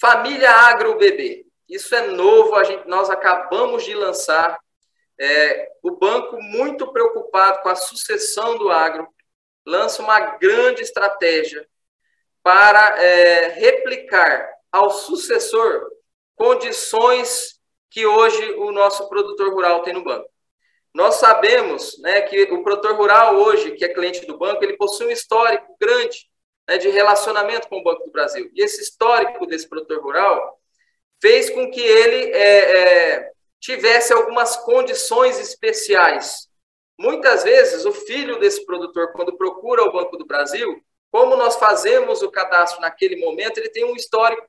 [0.00, 1.46] Família Agro BB.
[1.68, 4.58] Isso é novo, a gente, nós acabamos de lançar.
[5.20, 9.08] É, o banco, muito preocupado com a sucessão do agro,
[9.66, 11.66] lança uma grande estratégia
[12.42, 15.90] para é, replicar ao sucessor
[16.36, 17.58] condições
[17.90, 20.28] que hoje o nosso produtor rural tem no banco.
[20.94, 25.06] Nós sabemos né, que o produtor rural hoje, que é cliente do banco, ele possui
[25.06, 26.28] um histórico grande
[26.66, 28.50] né, de relacionamento com o Banco do Brasil.
[28.54, 30.58] E esse histórico desse produtor rural
[31.20, 36.48] fez com que ele é, é, tivesse algumas condições especiais.
[36.98, 42.22] Muitas vezes, o filho desse produtor, quando procura o Banco do Brasil, como nós fazemos
[42.22, 44.46] o cadastro naquele momento, ele tem um histórico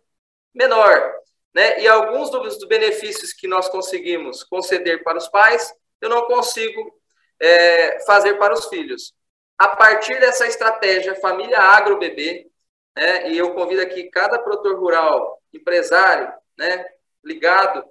[0.54, 1.14] menor.
[1.54, 1.82] Né?
[1.82, 7.00] E alguns dos benefícios que nós conseguimos conceder para os pais, eu não consigo
[7.40, 9.14] é, fazer para os filhos.
[9.58, 12.48] A partir dessa estratégia Família Agro Bebê,
[12.96, 16.86] né, e eu convido aqui cada produtor rural, empresário, né,
[17.24, 17.84] ligado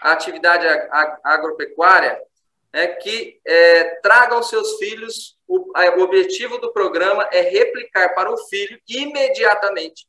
[0.00, 0.66] à atividade
[1.22, 2.20] agropecuária,
[2.72, 5.36] né, que é, tragam seus filhos.
[5.48, 10.06] O, o objetivo do programa é replicar para o filho imediatamente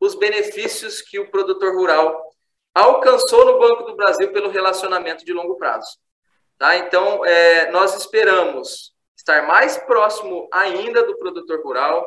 [0.00, 2.30] os benefícios que o produtor rural
[2.74, 5.98] alcançou no Banco do Brasil pelo relacionamento de longo prazo.
[6.58, 6.76] Tá?
[6.76, 12.06] Então, é, nós esperamos estar mais próximo ainda do produtor rural,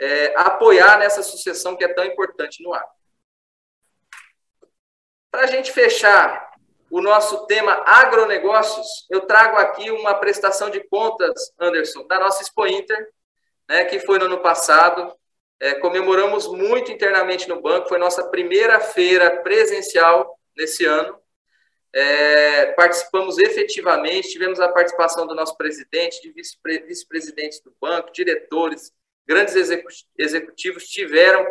[0.00, 2.97] é, apoiar nessa sucessão que é tão importante no agro.
[5.30, 6.48] Para a gente fechar
[6.90, 12.66] o nosso tema agronegócios, eu trago aqui uma prestação de contas, Anderson, da nossa Expo
[12.66, 13.08] Inter,
[13.68, 15.14] né, que foi no ano passado.
[15.60, 21.20] É, comemoramos muito internamente no banco, foi nossa primeira feira presencial nesse ano.
[21.92, 28.92] É, participamos efetivamente, tivemos a participação do nosso presidente, de vice-presidentes do banco, diretores,
[29.26, 29.54] grandes
[30.16, 31.46] executivos tiveram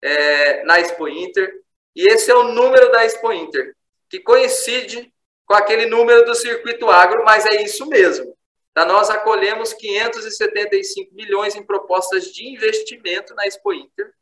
[0.00, 1.65] é, na Expo Inter,
[1.96, 3.74] e esse é o número da Expo Inter,
[4.10, 5.10] que coincide
[5.46, 8.36] com aquele número do circuito agro, mas é isso mesmo.
[8.74, 8.84] Tá?
[8.84, 14.12] Nós acolhemos 575 milhões em propostas de investimento na Expo Inter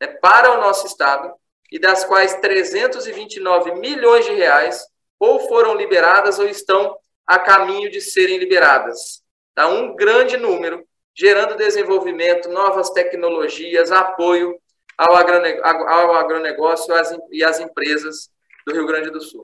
[0.00, 1.30] né, para o nosso estado,
[1.70, 4.86] e das quais 329 milhões de reais
[5.18, 6.96] ou foram liberadas ou estão
[7.26, 9.22] a caminho de serem liberadas.
[9.54, 9.66] Tá?
[9.66, 14.58] Um grande número, gerando desenvolvimento, novas tecnologias, apoio
[14.96, 16.94] ao, agronegócio
[17.30, 18.30] e às empresas
[18.66, 19.42] do Rio Grande do Sul.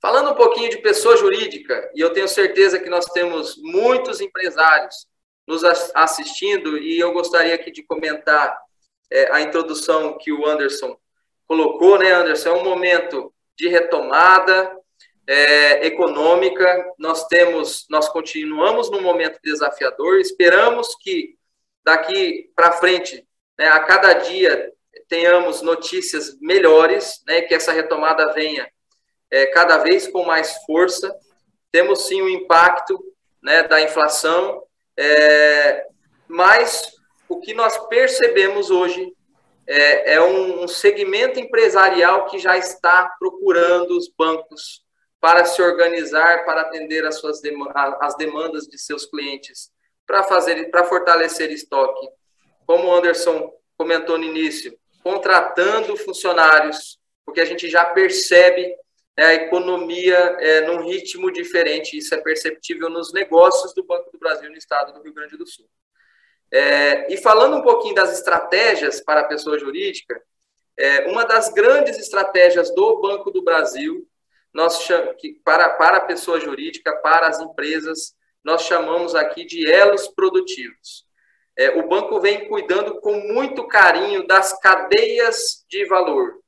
[0.00, 5.06] Falando um pouquinho de pessoa jurídica, e eu tenho certeza que nós temos muitos empresários
[5.46, 5.62] nos
[5.94, 8.58] assistindo, e eu gostaria aqui de comentar
[9.10, 10.96] é, a introdução que o Anderson
[11.46, 12.48] colocou, né, Anderson?
[12.48, 14.74] É um momento de retomada
[15.26, 16.84] é, econômica.
[16.98, 20.18] Nós temos, nós continuamos num momento desafiador.
[20.18, 21.36] Esperamos que
[21.84, 23.26] daqui para frente
[23.62, 24.72] né, a cada dia
[25.08, 28.68] tenhamos notícias melhores, né, que essa retomada venha
[29.30, 31.14] é, cada vez com mais força.
[31.70, 32.98] Temos sim o impacto
[33.40, 34.64] né, da inflação,
[34.96, 35.86] é,
[36.26, 36.92] mas
[37.28, 39.14] o que nós percebemos hoje
[39.64, 44.82] é, é um, um segmento empresarial que já está procurando os bancos
[45.20, 47.40] para se organizar, para atender as suas
[48.00, 49.70] as demandas de seus clientes,
[50.04, 52.08] para fazer, para fortalecer estoque.
[52.66, 58.74] Como o Anderson comentou no início, contratando funcionários, porque a gente já percebe
[59.16, 64.18] né, a economia é, num ritmo diferente, isso é perceptível nos negócios do Banco do
[64.18, 65.68] Brasil no estado do Rio Grande do Sul.
[66.50, 70.22] É, e falando um pouquinho das estratégias para a pessoa jurídica,
[70.76, 74.06] é, uma das grandes estratégias do Banco do Brasil,
[74.52, 74.86] nós
[75.18, 81.06] que para, para a pessoa jurídica, para as empresas, nós chamamos aqui de elos produtivos
[81.56, 86.38] é, o banco vem cuidando com muito carinho das cadeias de valor,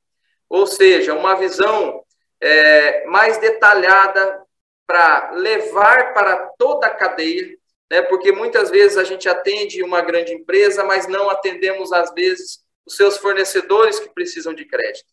[0.49, 2.03] ou seja, uma visão
[2.41, 4.41] é, mais detalhada
[4.87, 7.55] para levar para toda a cadeia,
[7.89, 12.63] né, porque muitas vezes a gente atende uma grande empresa, mas não atendemos, às vezes,
[12.85, 15.11] os seus fornecedores que precisam de crédito,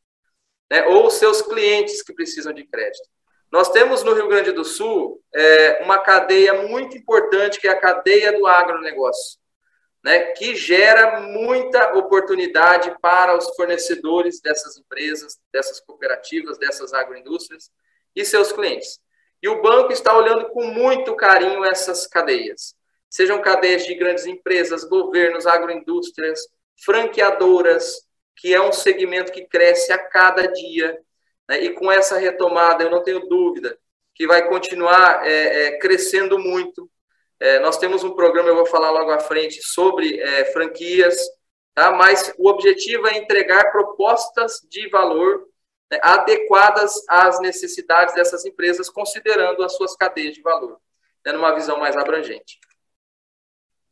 [0.71, 3.09] né, ou os seus clientes que precisam de crédito.
[3.51, 7.79] Nós temos no Rio Grande do Sul é, uma cadeia muito importante, que é a
[7.79, 9.42] cadeia do agronegócio
[10.03, 17.71] né, que gera muita oportunidade para os fornecedores dessas empresas, dessas cooperativas, dessas agroindústrias
[18.15, 19.01] e seus clientes.
[19.41, 22.75] E o banco está olhando com muito carinho essas cadeias,
[23.09, 26.41] sejam cadeias de grandes empresas, governos, agroindústrias,
[26.85, 30.99] franqueadoras, que é um segmento que cresce a cada dia.
[31.49, 31.65] Né?
[31.65, 33.79] E com essa retomada, eu não tenho dúvida
[34.15, 36.91] que vai continuar é, é, crescendo muito
[37.43, 41.17] é, nós temos um programa, eu vou falar logo à frente, sobre é, franquias,
[41.75, 41.91] tá?
[41.91, 45.49] mas o objetivo é entregar propostas de valor
[45.91, 50.79] né, adequadas às necessidades dessas empresas, considerando as suas cadeias de valor,
[51.27, 52.61] né, numa visão mais abrangente.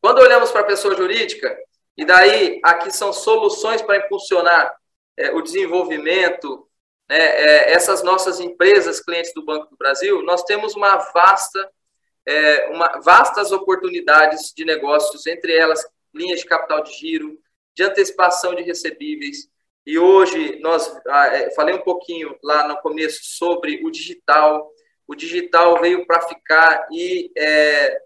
[0.01, 1.59] Quando olhamos para a pessoa jurídica,
[1.97, 4.73] e daí aqui são soluções para impulsionar
[5.17, 6.69] é, o desenvolvimento,
[7.09, 11.69] né, é, essas nossas empresas, clientes do Banco do Brasil, nós temos uma vasta
[12.27, 17.39] é, uma, vastas oportunidades de negócios, entre elas linhas de capital de giro,
[17.75, 19.49] de antecipação de recebíveis.
[19.87, 24.71] E hoje nós ah, é, falei um pouquinho lá no começo sobre o digital.
[25.07, 28.01] O digital veio para ficar e é,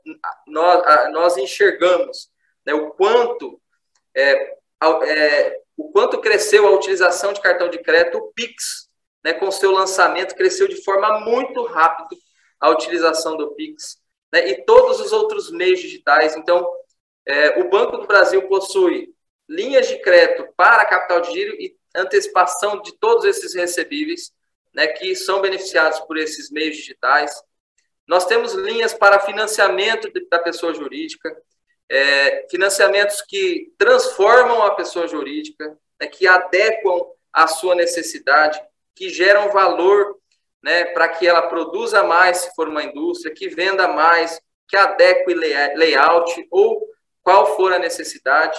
[0.46, 2.30] nós, nós enxergamos
[2.64, 3.60] né, o quanto
[4.16, 4.56] é,
[5.06, 8.88] é, o quanto cresceu a utilização de cartão de crédito, o Pix,
[9.24, 12.16] né, com seu lançamento, cresceu de forma muito rápida
[12.60, 14.03] a utilização do Pix
[14.34, 16.36] né, e todos os outros meios digitais.
[16.36, 16.68] Então,
[17.24, 19.14] é, o Banco do Brasil possui
[19.48, 24.32] linhas de crédito para capital de giro e antecipação de todos esses recebíveis,
[24.74, 27.32] né, que são beneficiados por esses meios digitais.
[28.08, 31.40] Nós temos linhas para financiamento da pessoa jurídica,
[31.88, 38.60] é, financiamentos que transformam a pessoa jurídica, né, que adequam à sua necessidade,
[38.96, 40.18] que geram valor
[40.64, 45.34] né, para que ela produza mais, se for uma indústria, que venda mais, que adeque
[45.34, 46.88] layout ou
[47.22, 48.58] qual for a necessidade.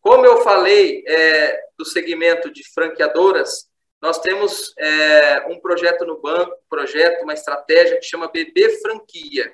[0.00, 3.68] Como eu falei é, do segmento de franqueadoras,
[4.02, 9.52] nós temos é, um projeto no banco, projeto, uma estratégia que chama BB Franquia.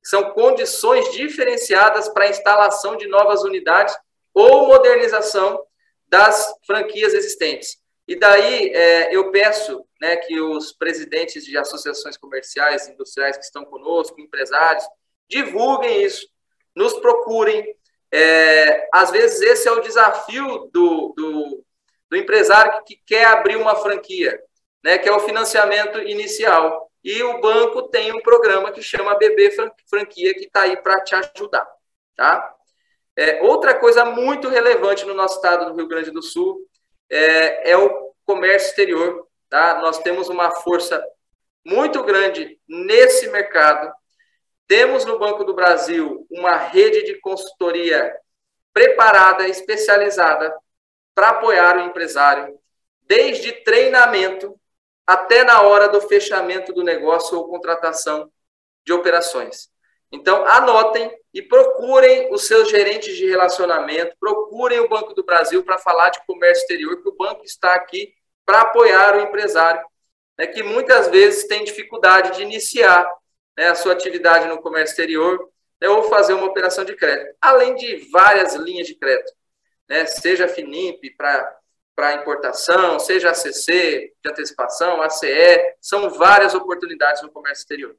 [0.00, 3.96] São condições diferenciadas para a instalação de novas unidades
[4.32, 5.60] ou modernização
[6.06, 7.78] das franquias existentes.
[8.06, 13.64] E daí é, eu peço né, que os presidentes de associações comerciais, industriais que estão
[13.64, 14.84] conosco, empresários,
[15.30, 16.26] divulguem isso,
[16.74, 17.76] nos procurem.
[18.10, 21.64] É, às vezes esse é o desafio do, do,
[22.10, 24.42] do empresário que, que quer abrir uma franquia,
[24.82, 26.90] né, que é o financiamento inicial.
[27.04, 29.52] E o banco tem um programa que chama BB
[29.88, 31.66] Franquia, que está aí para te ajudar.
[32.16, 32.52] Tá?
[33.16, 36.68] É, outra coisa muito relevante no nosso estado do Rio Grande do Sul
[37.08, 39.28] é, é o comércio exterior.
[39.52, 39.82] Tá?
[39.82, 41.06] Nós temos uma força
[41.62, 43.92] muito grande nesse mercado.
[44.66, 48.16] Temos no Banco do Brasil uma rede de consultoria
[48.72, 50.56] preparada, especializada
[51.14, 52.58] para apoiar o empresário,
[53.02, 54.58] desde treinamento
[55.06, 58.32] até na hora do fechamento do negócio ou contratação
[58.86, 59.68] de operações.
[60.10, 65.76] Então, anotem e procurem os seus gerentes de relacionamento, procurem o Banco do Brasil para
[65.76, 69.84] falar de comércio exterior, que o banco está aqui para apoiar o empresário,
[70.38, 73.08] né, que muitas vezes tem dificuldade de iniciar
[73.56, 77.74] né, a sua atividade no comércio exterior né, ou fazer uma operação de crédito, além
[77.74, 79.32] de várias linhas de crédito.
[79.88, 87.22] né, seja FINIMP para importação, seja a CC de antecipação, a CE, são várias oportunidades
[87.22, 87.96] no comércio exterior.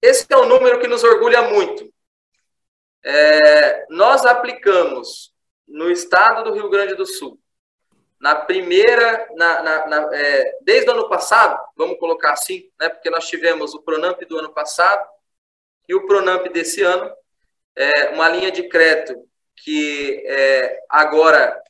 [0.00, 1.92] Esse é um número que nos orgulha muito.
[3.04, 5.34] É, nós aplicamos
[5.66, 7.38] no estado do Rio Grande do Sul,
[8.20, 13.10] na primeira, na, na, na, é, desde o ano passado, vamos colocar assim, né, porque
[13.10, 15.08] nós tivemos o Pronamp do ano passado
[15.88, 17.10] e o Pronamp desse ano,
[17.76, 19.24] é, uma linha de crédito
[19.56, 21.62] que é, agora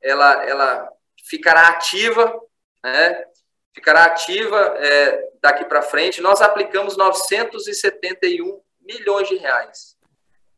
[0.00, 0.92] ela, ela
[1.24, 2.38] ficará ativa,
[2.82, 3.24] né,
[3.74, 6.20] ficará ativa é, daqui para frente.
[6.20, 9.96] Nós aplicamos 971 milhões de reais,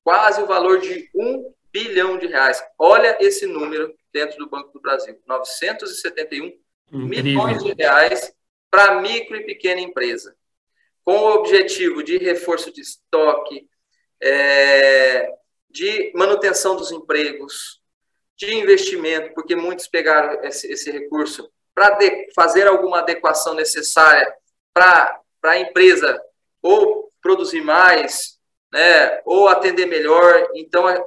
[0.02, 2.64] quase o valor de um bilhão de reais.
[2.78, 6.46] Olha esse número dentro do Banco do Brasil: 971
[6.90, 7.08] Incrível.
[7.08, 8.32] milhões de reais
[8.70, 10.34] para micro e pequena empresa,
[11.04, 13.68] com o objetivo de reforço de estoque,
[14.22, 15.30] é,
[15.68, 17.82] de manutenção dos empregos,
[18.36, 21.98] de investimento, porque muitos pegaram esse, esse recurso para
[22.34, 24.26] fazer alguma adequação necessária
[24.72, 26.18] para a empresa
[26.62, 28.38] ou produzir mais,
[28.72, 30.48] né, ou atender melhor.
[30.54, 31.06] Então, é,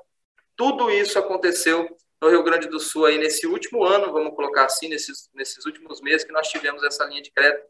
[0.59, 1.87] tudo isso aconteceu
[2.21, 6.01] no Rio Grande do Sul aí nesse último ano, vamos colocar assim, nesses, nesses últimos
[6.01, 7.65] meses que nós tivemos essa linha de crédito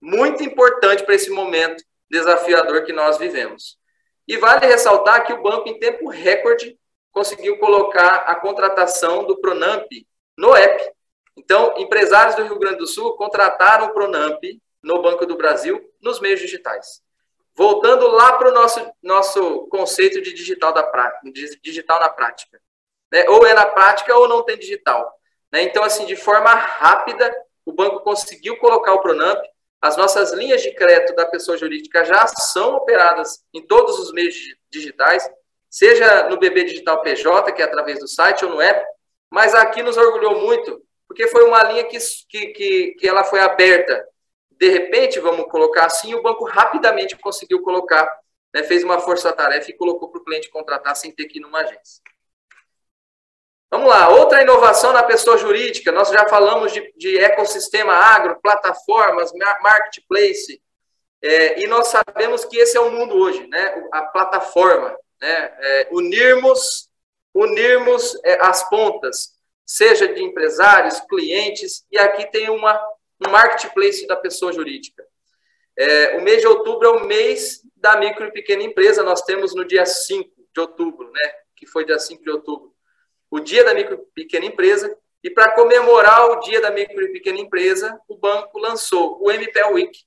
[0.00, 3.76] muito importante para esse momento desafiador que nós vivemos.
[4.28, 6.78] E vale ressaltar que o banco, em tempo recorde,
[7.10, 9.88] conseguiu colocar a contratação do Pronamp
[10.38, 10.94] no app,
[11.36, 14.40] então, empresários do Rio Grande do Sul contrataram o Pronamp
[14.80, 17.02] no Banco do Brasil nos meios digitais.
[17.56, 21.30] Voltando lá para o nosso, nosso conceito de digital, da prática,
[21.62, 22.60] digital na prática.
[23.12, 23.24] Né?
[23.28, 25.12] Ou é na prática ou não tem digital.
[25.52, 25.62] Né?
[25.62, 27.34] Então, assim, de forma rápida,
[27.66, 29.42] o banco conseguiu colocar o Pronamp.
[29.82, 34.34] As nossas linhas de crédito da pessoa jurídica já são operadas em todos os meios
[34.70, 35.28] digitais,
[35.70, 38.84] seja no BB Digital PJ, que é através do site, ou no app.
[39.30, 41.98] Mas aqui nos orgulhou muito porque foi uma linha que,
[42.28, 44.06] que, que, ela foi aberta.
[44.60, 48.06] De repente, vamos colocar assim, o banco rapidamente conseguiu colocar,
[48.54, 51.60] né, fez uma força-tarefa e colocou para o cliente contratar sem ter que ir numa
[51.60, 52.02] agência.
[53.70, 59.32] Vamos lá, outra inovação na pessoa jurídica, nós já falamos de, de ecossistema agro, plataformas,
[59.62, 60.60] marketplace,
[61.22, 63.88] é, e nós sabemos que esse é o mundo hoje, né?
[63.92, 65.54] A plataforma, né?
[65.60, 66.88] É, unirmos,
[67.34, 69.34] unirmos é, as pontas,
[69.64, 72.80] seja de empresários, clientes, e aqui tem uma,
[73.26, 75.04] um marketplace da pessoa jurídica.
[75.76, 79.54] É, o mês de outubro é o mês da micro e pequena empresa, nós temos
[79.54, 82.74] no dia 5 de outubro, né, que foi dia 5 de outubro,
[83.30, 87.12] o dia da micro e pequena empresa, e para comemorar o dia da micro e
[87.12, 89.98] pequena empresa, o banco lançou o MPL Week,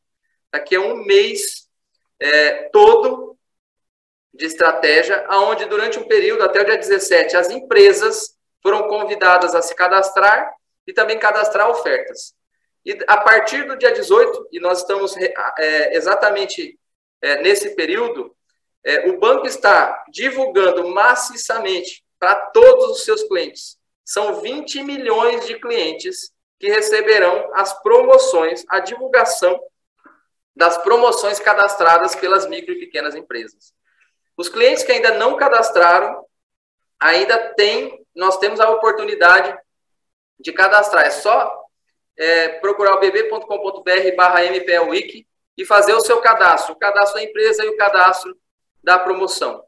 [0.51, 1.67] daqui a um mês
[2.19, 3.37] é, todo
[4.33, 9.61] de estratégia, aonde durante um período, até o dia 17, as empresas foram convidadas a
[9.61, 10.51] se cadastrar
[10.87, 12.33] e também cadastrar ofertas.
[12.85, 16.77] E a partir do dia 18, e nós estamos é, exatamente
[17.21, 18.35] é, nesse período,
[18.83, 23.77] é, o banco está divulgando maciçamente para todos os seus clientes.
[24.03, 29.59] São 20 milhões de clientes que receberão as promoções, a divulgação
[30.55, 33.73] das promoções cadastradas pelas micro e pequenas empresas.
[34.37, 36.25] Os clientes que ainda não cadastraram
[36.99, 39.57] ainda têm nós temos a oportunidade
[40.39, 41.05] de cadastrar.
[41.05, 41.62] É só
[42.17, 47.65] é, procurar o bb.com.br barra MPLWiki e fazer o seu cadastro, o cadastro da empresa
[47.65, 48.35] e o cadastro
[48.83, 49.63] da promoção.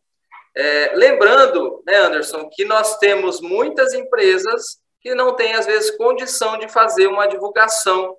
[0.56, 6.58] É, lembrando, né, Anderson, que nós temos muitas empresas que não têm, às vezes, condição
[6.58, 8.18] de fazer uma divulgação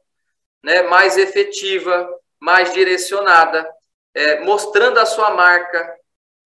[0.62, 2.08] né, mais efetiva,
[2.38, 3.68] mais direcionada,
[4.14, 5.94] é, mostrando a sua marca,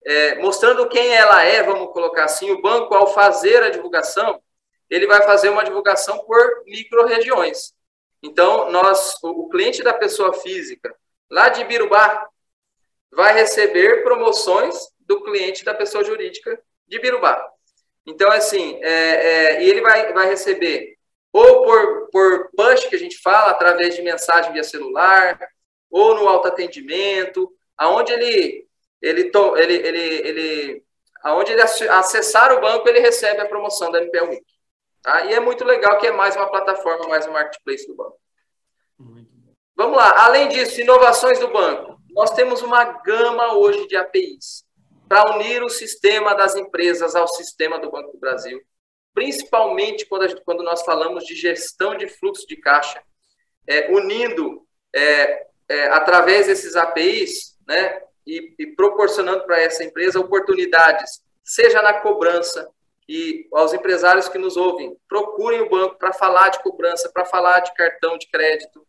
[0.05, 4.41] é, mostrando quem ela é, vamos colocar assim, o banco, ao fazer a divulgação,
[4.91, 7.73] ele vai fazer uma divulgação por micro-regiões.
[8.21, 10.93] Então, nós, o cliente da pessoa física,
[11.29, 12.27] lá de Birubá,
[13.11, 17.43] vai receber promoções do cliente da pessoa jurídica de Birubá.
[18.05, 20.95] Então, assim, é, é, e ele vai, vai receber
[21.33, 25.39] ou por, por push, que a gente fala, através de mensagem via celular,
[25.89, 28.67] ou no autoatendimento, aonde ele
[29.01, 30.83] ele, ele, ele, ele
[31.23, 34.45] aonde ele acessar o banco, ele recebe a promoção da MPL Week.
[35.01, 35.25] Tá?
[35.25, 38.19] E é muito legal que é mais uma plataforma, mais um marketplace do banco.
[39.75, 40.25] Vamos lá.
[40.25, 41.99] Além disso, inovações do banco.
[42.11, 44.63] Nós temos uma gama hoje de APIs
[45.07, 48.61] para unir o sistema das empresas ao sistema do Banco do Brasil,
[49.13, 53.01] principalmente quando, gente, quando nós falamos de gestão de fluxo de caixa,
[53.67, 61.21] é, unindo é, é, através desses APIs, né, e, e proporcionando para essa empresa oportunidades,
[61.43, 62.69] seja na cobrança,
[63.13, 67.59] e aos empresários que nos ouvem, procurem o banco para falar de cobrança, para falar
[67.59, 68.87] de cartão de crédito,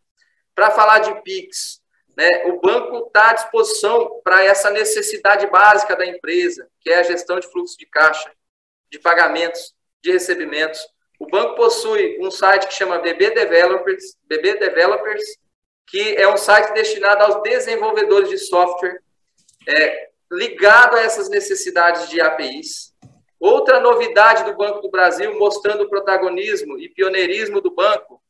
[0.55, 1.81] para falar de PIX.
[2.15, 2.29] Né?
[2.45, 7.37] O banco está à disposição para essa necessidade básica da empresa, que é a gestão
[7.37, 8.31] de fluxo de caixa,
[8.89, 10.79] de pagamentos, de recebimentos.
[11.19, 15.37] O banco possui um site que chama BB Developers, BB Developers,
[15.85, 19.01] que é um site destinado aos desenvolvedores de software,
[19.67, 22.92] é, ligado a essas necessidades de APIs.
[23.43, 28.23] Outra novidade do Banco do Brasil, mostrando o protagonismo e pioneirismo do banco,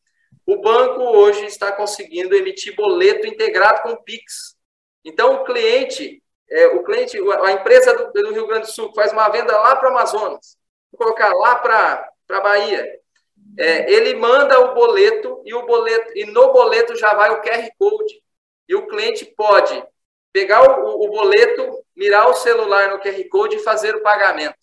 [0.43, 4.55] o banco hoje está conseguindo emitir boleto integrado com o Pix.
[5.05, 9.14] Então, o cliente, é, o cliente, a empresa do, do, Rio Grande do Sul faz
[9.14, 10.57] uma venda lá para Amazonas,
[10.91, 12.84] vou colocar lá para a Bahia,
[13.59, 17.70] é, ele manda o boleto e o boleto e no boleto já vai o QR
[17.78, 18.20] Code
[18.68, 19.80] e o cliente pode
[20.32, 24.62] pegar o, o boleto, mirar o celular no QR Code e fazer o pagamento.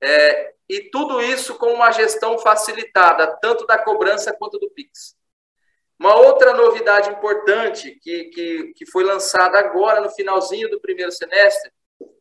[0.00, 5.16] É, e tudo isso com uma gestão facilitada, tanto da cobrança quanto do PIX.
[5.98, 11.72] Uma outra novidade importante que, que, que foi lançada agora no finalzinho do primeiro semestre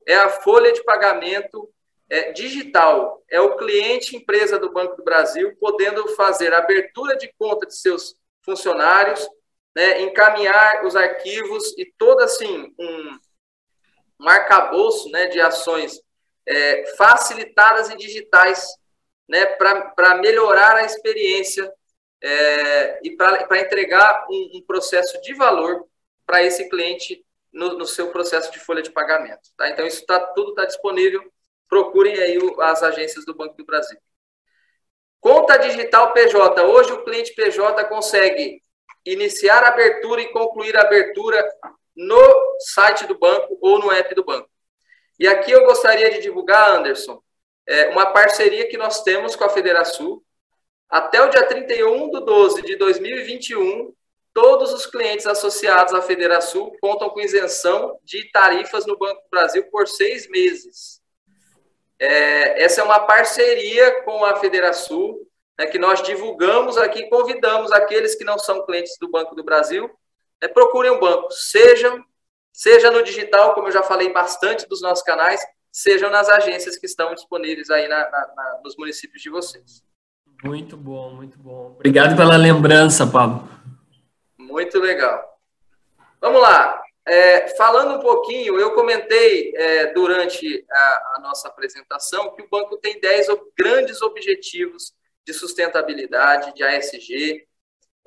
[0.07, 1.69] é a folha de pagamento
[2.09, 3.23] é, digital.
[3.29, 7.75] É o cliente empresa do Banco do Brasil podendo fazer a abertura de conta de
[7.75, 9.27] seus funcionários,
[9.75, 13.19] né, encaminhar os arquivos e todo assim um,
[14.21, 15.99] um arcabouço né, de ações
[16.47, 18.67] é, facilitadas e digitais
[19.27, 21.71] né, para melhorar a experiência
[22.21, 25.85] é, e para entregar um, um, processo de valor
[26.25, 29.49] para esse cliente no, no, seu processo de folha de pagamento.
[29.57, 29.69] Tá?
[29.69, 31.23] Então, isso tá, tudo está disponível.
[31.67, 33.97] Procurem aí as agências do Banco do Brasil.
[35.19, 36.63] Conta digital PJ.
[36.63, 38.61] Hoje o cliente PJ consegue
[39.03, 41.43] iniciar a abertura e concluir a abertura
[41.95, 44.49] no site do banco ou no app do banco.
[45.19, 47.21] E aqui eu gostaria de divulgar, Anderson,
[47.67, 50.21] é, uma parceria que nós temos com a Federação.
[50.89, 53.93] Até o dia 31 de 12 de 2021,
[54.33, 59.63] todos os clientes associados à Federação contam com isenção de tarifas no Banco do Brasil
[59.71, 61.01] por seis meses.
[61.97, 65.17] É, essa é uma parceria com a Federação,
[65.57, 69.89] né, que nós divulgamos aqui, convidamos aqueles que não são clientes do Banco do Brasil,
[70.41, 72.03] é, procurem o banco, sejam
[72.55, 76.85] seja no digital, como eu já falei bastante dos nossos canais, sejam nas agências que
[76.85, 79.83] estão disponíveis aí na, na, na, nos municípios de vocês.
[80.41, 81.73] Muito bom, muito bom.
[81.75, 83.45] Obrigado pela lembrança, Pablo.
[84.37, 85.37] Muito legal.
[86.21, 86.81] Vamos lá.
[87.05, 92.77] É, falando um pouquinho, eu comentei é, durante a, a, nossa apresentação que o banco
[92.77, 93.27] tem 10
[93.57, 94.93] grandes objetivos
[95.27, 97.45] de sustentabilidade, de ASG.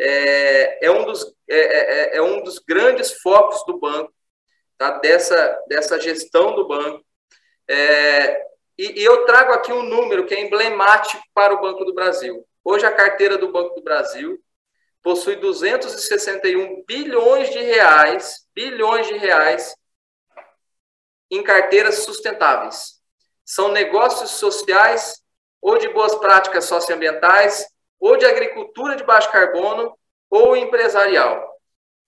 [0.00, 4.12] É, é um, dos, é, é, é um dos grandes focos do banco
[4.78, 4.92] tá?
[4.98, 7.04] dessa, dessa gestão do banco.
[7.68, 8.40] É,
[8.78, 12.46] e, e, eu trago aqui um número que é emblemático para o Banco do Brasil.
[12.64, 14.40] Hoje, a carteira do Banco do Brasil
[15.02, 19.74] possui 261 bilhões de reais, bilhões de reais,
[21.30, 22.98] em carteiras sustentáveis.
[23.44, 25.22] São negócios sociais
[25.60, 27.66] ou de boas práticas socioambientais,
[27.98, 29.96] ou de agricultura de baixo carbono,
[30.30, 31.57] ou empresarial.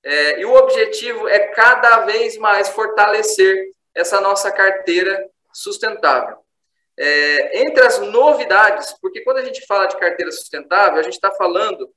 [0.02, 6.38] É, e o objetivo é cada vez mais fortalecer essa nossa carteira sustentável.
[6.98, 11.30] É, entre as novidades, porque quando a gente fala de carteira sustentável, a gente está
[11.32, 11.90] falando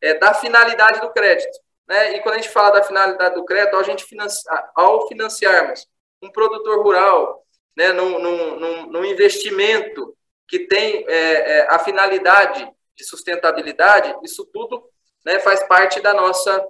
[0.00, 1.58] é, da finalidade do crédito.
[1.86, 2.16] Né?
[2.16, 5.86] E quando a gente fala da finalidade do crédito, a gente financia, ao financiarmos
[6.22, 7.44] um produtor rural
[7.76, 10.14] né, num, num, num investimento
[10.46, 14.84] que tem é, é, a finalidade de sustentabilidade, isso tudo
[15.24, 16.64] né, faz parte da nossa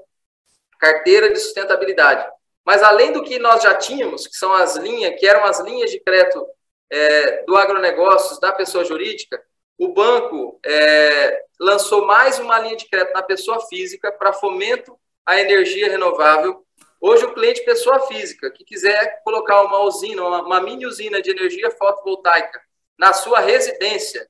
[0.80, 2.26] carteira de sustentabilidade.
[2.64, 5.90] Mas além do que nós já tínhamos, que são as linhas, que eram as linhas
[5.90, 6.46] de crédito
[6.90, 9.40] é, do agronegócios, da pessoa jurídica,
[9.78, 15.40] o banco é, lançou mais uma linha de crédito na pessoa física para fomento à
[15.40, 16.64] energia renovável.
[17.00, 21.30] Hoje, o cliente pessoa física que quiser colocar uma usina, uma, uma mini usina de
[21.30, 22.60] energia fotovoltaica
[22.98, 24.28] na sua residência,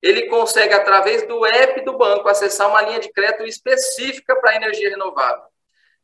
[0.00, 4.90] ele consegue, através do app do banco, acessar uma linha de crédito específica para energia
[4.90, 5.51] renovável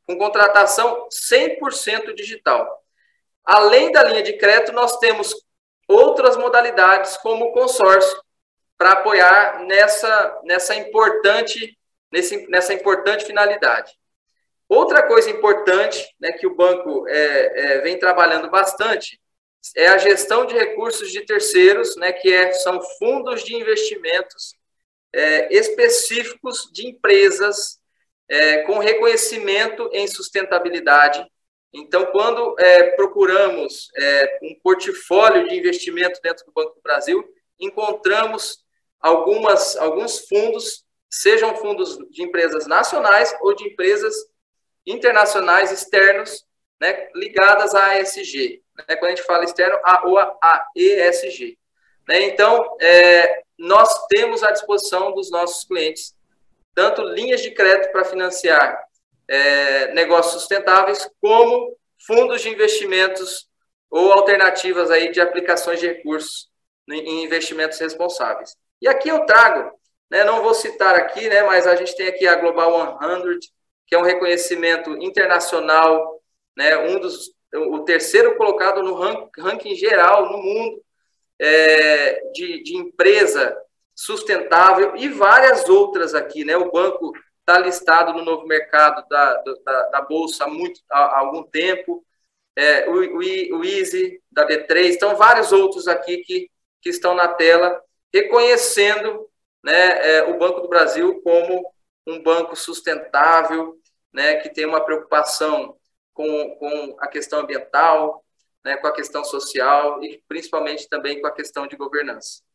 [0.08, 2.82] com contratação 100% digital.
[3.44, 5.34] Além da linha de crédito, nós temos
[5.86, 8.18] outras modalidades, como consórcio,
[8.78, 11.78] para apoiar nessa, nessa, importante,
[12.10, 13.92] nesse, nessa importante finalidade.
[14.66, 19.20] Outra coisa importante né, que o banco é, é, vem trabalhando bastante
[19.76, 24.54] é a gestão de recursos de terceiros, né, que é, são fundos de investimentos
[25.12, 27.77] é, específicos de empresas
[28.28, 31.24] é, com reconhecimento em sustentabilidade.
[31.72, 37.24] Então, quando é, procuramos é, um portfólio de investimento dentro do Banco do Brasil,
[37.58, 38.64] encontramos
[39.00, 44.14] algumas, alguns fundos, sejam fundos de empresas nacionais ou de empresas
[44.86, 46.46] internacionais externos,
[46.80, 48.62] né, ligadas à ESG.
[48.76, 51.58] Né, quando a gente fala externo, a, ou a, a ESG.
[52.08, 56.14] Né, então, é, nós temos à disposição dos nossos clientes
[56.78, 58.80] tanto linhas de crédito para financiar
[59.26, 61.76] é, negócios sustentáveis, como
[62.06, 63.48] fundos de investimentos
[63.90, 66.48] ou alternativas aí de aplicações de recursos
[66.88, 68.54] em investimentos responsáveis.
[68.80, 69.72] E aqui eu trago,
[70.08, 73.40] né, não vou citar aqui, né, mas a gente tem aqui a Global 100,
[73.84, 76.22] que é um reconhecimento internacional,
[76.56, 78.94] né, um dos, o terceiro colocado no
[79.36, 80.80] ranking geral no mundo
[81.40, 83.56] é, de, de empresa
[83.98, 86.56] sustentável e várias outras aqui, né?
[86.56, 91.42] O banco está listado no novo mercado da, da, da Bolsa há, muito, há algum
[91.42, 92.06] tempo,
[92.54, 96.48] é, o, o, o Easy da B3, então vários outros aqui que,
[96.80, 97.82] que estão na tela,
[98.14, 99.28] reconhecendo
[99.64, 101.68] né, é, o Banco do Brasil como
[102.06, 103.80] um banco sustentável,
[104.12, 105.76] né, que tem uma preocupação
[106.14, 108.24] com, com a questão ambiental,
[108.64, 112.46] né, com a questão social e principalmente também com a questão de governança.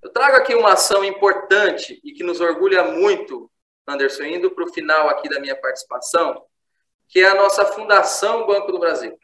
[0.00, 3.50] Eu trago aqui uma ação importante e que nos orgulha muito,
[3.86, 6.44] Anderson, indo para o final aqui da minha participação,
[7.08, 9.18] que é a nossa Fundação Banco do Brasil.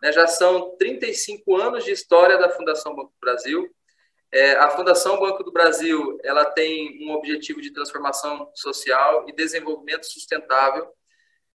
[0.00, 3.68] Né, já são 35 anos de história da Fundação Banco do Brasil.
[4.30, 10.06] É, a Fundação Banco do Brasil ela tem um objetivo de transformação social e desenvolvimento
[10.06, 10.88] sustentável.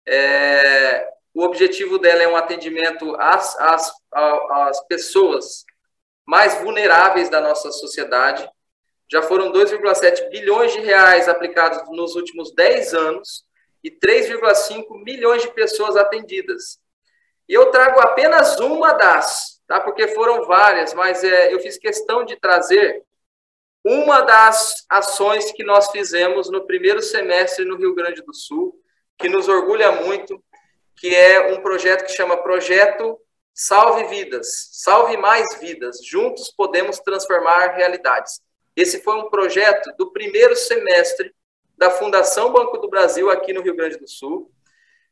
[0.06, 5.64] É, o objetivo dela é um atendimento às, às, às pessoas
[6.28, 8.46] mais vulneráveis da nossa sociedade.
[9.10, 13.46] Já foram 2,7 bilhões de reais aplicados nos últimos 10 anos
[13.82, 16.78] e 3,5 milhões de pessoas atendidas.
[17.48, 19.80] E eu trago apenas uma das, tá?
[19.80, 23.02] Porque foram várias, mas é, eu fiz questão de trazer
[23.82, 28.78] uma das ações que nós fizemos no primeiro semestre no Rio Grande do Sul,
[29.16, 30.44] que nos orgulha muito,
[30.94, 33.18] que é um projeto que chama Projeto
[33.60, 35.98] Salve Vidas, Salve Mais Vidas.
[36.06, 38.40] Juntos podemos transformar realidades.
[38.76, 41.34] Esse foi um projeto do primeiro semestre
[41.76, 44.48] da Fundação Banco do Brasil aqui no Rio Grande do Sul.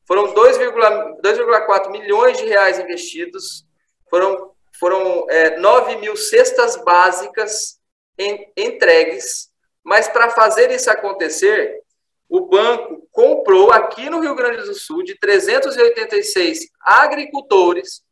[0.07, 3.67] Foram 2,4 milhões de reais investidos,
[4.09, 7.81] foram, foram é, 9 mil cestas básicas
[8.17, 9.51] em, entregues,
[9.83, 11.83] mas para fazer isso acontecer,
[12.29, 18.06] o banco comprou aqui no Rio Grande do Sul, de 386 agricultores,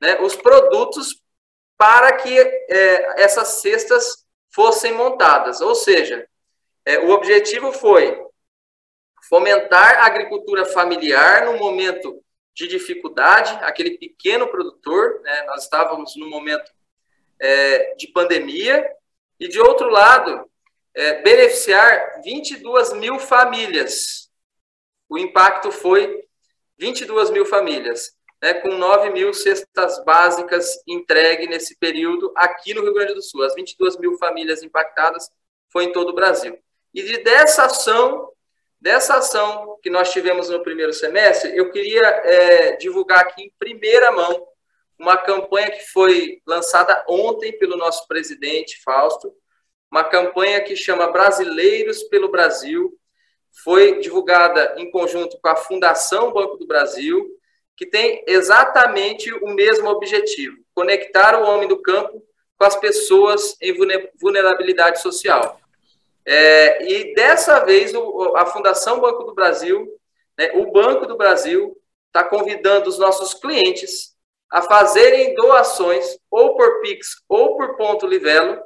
[0.00, 1.22] né, os produtos
[1.76, 5.60] para que é, essas cestas fossem montadas.
[5.60, 6.26] Ou seja,
[6.84, 8.24] é, o objetivo foi
[9.28, 12.22] fomentar a agricultura familiar no momento
[12.54, 16.72] de dificuldade, aquele pequeno produtor, né, nós estávamos no momento
[17.38, 18.88] é, de pandemia,
[19.38, 20.50] e de outro lado,
[20.94, 24.30] é, beneficiar 22 mil famílias.
[25.08, 26.24] O impacto foi
[26.78, 28.15] 22 mil famílias
[28.46, 33.42] né, com 9 mil cestas básicas entregue nesse período aqui no Rio Grande do Sul.
[33.42, 35.28] As 22 mil famílias impactadas
[35.68, 36.56] foi em todo o Brasil.
[36.94, 38.30] E de, dessa ação,
[38.80, 44.12] dessa ação que nós tivemos no primeiro semestre, eu queria é, divulgar aqui em primeira
[44.12, 44.46] mão
[44.96, 49.34] uma campanha que foi lançada ontem pelo nosso presidente Fausto,
[49.90, 52.96] uma campanha que chama Brasileiros pelo Brasil,
[53.64, 57.35] foi divulgada em conjunto com a Fundação Banco do Brasil
[57.76, 62.22] que tem exatamente o mesmo objetivo: conectar o homem do campo
[62.58, 63.76] com as pessoas em
[64.18, 65.60] vulnerabilidade social.
[66.24, 69.86] É, e dessa vez, o, a Fundação Banco do Brasil,
[70.36, 74.16] né, o Banco do Brasil, está convidando os nossos clientes
[74.50, 78.60] a fazerem doações, ou por Pix ou por ponto Livelo.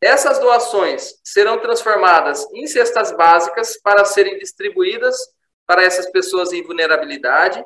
[0.00, 5.16] Essas doações serão transformadas em cestas básicas para serem distribuídas
[5.66, 7.64] para essas pessoas em vulnerabilidade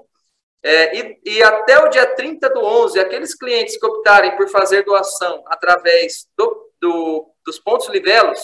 [0.63, 4.85] é, e, e, até o dia 30 do 11, aqueles clientes que optarem por fazer
[4.85, 8.41] doação através do, do, dos pontos Livelos,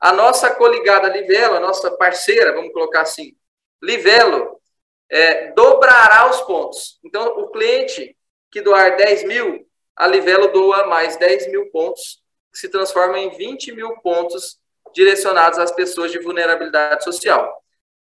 [0.00, 3.34] a nossa coligada Livelo, a nossa parceira, vamos colocar assim,
[3.82, 4.60] Livelo,
[5.10, 6.98] é, dobrará os pontos.
[7.04, 8.16] Então, o cliente
[8.50, 9.66] que doar 10 mil,
[9.96, 12.22] a Livelo doa mais 10 mil pontos,
[12.52, 14.58] que se transforma em 20 mil pontos
[14.94, 17.63] direcionados às pessoas de vulnerabilidade social.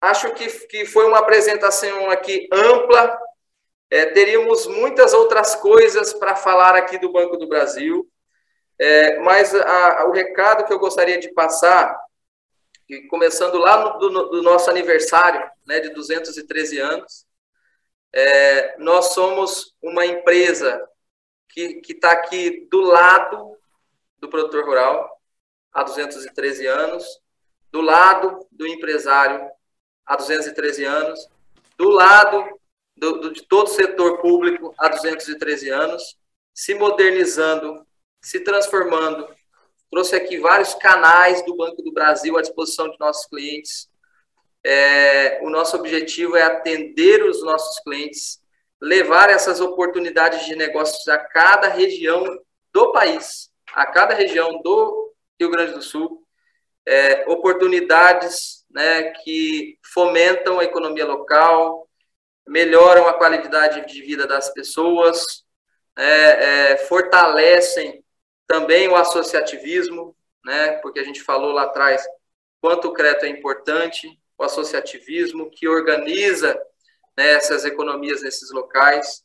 [0.00, 3.29] acho que, que foi uma apresentação aqui ampla.
[3.90, 8.08] É, teríamos muitas outras coisas para falar aqui do Banco do Brasil,
[8.78, 11.98] é, mas a, a, o recado que eu gostaria de passar,
[13.08, 17.26] começando lá no, do, do nosso aniversário, né, de 213 anos,
[18.12, 20.88] é, nós somos uma empresa
[21.48, 23.56] que está aqui do lado
[24.18, 25.20] do produtor rural
[25.72, 27.04] há 213 anos,
[27.70, 29.50] do lado do empresário
[30.06, 31.28] há 213 anos,
[31.76, 32.59] do lado
[33.00, 36.16] do, do, de todo o setor público há 213 anos,
[36.54, 37.84] se modernizando,
[38.20, 39.26] se transformando.
[39.90, 43.88] Trouxe aqui vários canais do Banco do Brasil à disposição de nossos clientes.
[44.62, 48.38] É, o nosso objetivo é atender os nossos clientes,
[48.80, 52.24] levar essas oportunidades de negócios a cada região
[52.72, 56.22] do país, a cada região do Rio Grande do Sul,
[56.86, 61.89] é, oportunidades né, que fomentam a economia local,
[62.46, 65.44] melhoram a qualidade de vida das pessoas,
[65.96, 68.04] é, é, fortalecem
[68.46, 72.04] também o associativismo, né, porque a gente falou lá atrás
[72.60, 76.60] quanto o crédito é importante, o associativismo que organiza
[77.16, 79.22] né, essas economias nesses locais.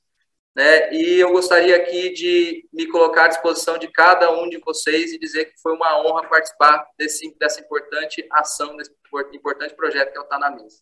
[0.55, 0.93] Né?
[0.93, 5.19] E eu gostaria aqui de me colocar à disposição de cada um de vocês e
[5.19, 8.91] dizer que foi uma honra participar desse, dessa importante ação, desse
[9.33, 10.81] importante projeto que é o Tá na Mesa.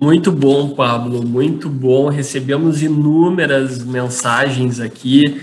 [0.00, 2.08] Muito bom, Pablo, muito bom.
[2.08, 5.40] Recebemos inúmeras mensagens aqui.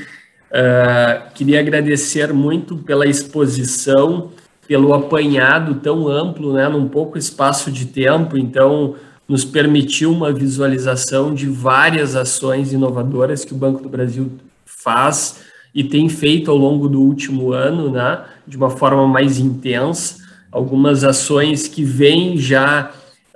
[0.52, 4.32] Uh, queria agradecer muito pela exposição,
[4.68, 8.38] pelo apanhado tão amplo, né, num pouco espaço de tempo.
[8.38, 8.96] Então,
[9.28, 14.30] nos permitiu uma visualização de várias ações inovadoras que o Banco do Brasil
[14.66, 15.40] faz
[15.74, 20.18] e tem feito ao longo do último ano, né, de uma forma mais intensa.
[20.52, 22.92] Algumas ações que vêm já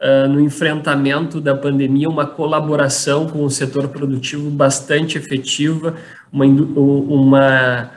[0.05, 5.95] uh, no enfrentamento da pandemia, uma colaboração com o setor produtivo bastante efetiva,
[6.31, 7.91] uma, uma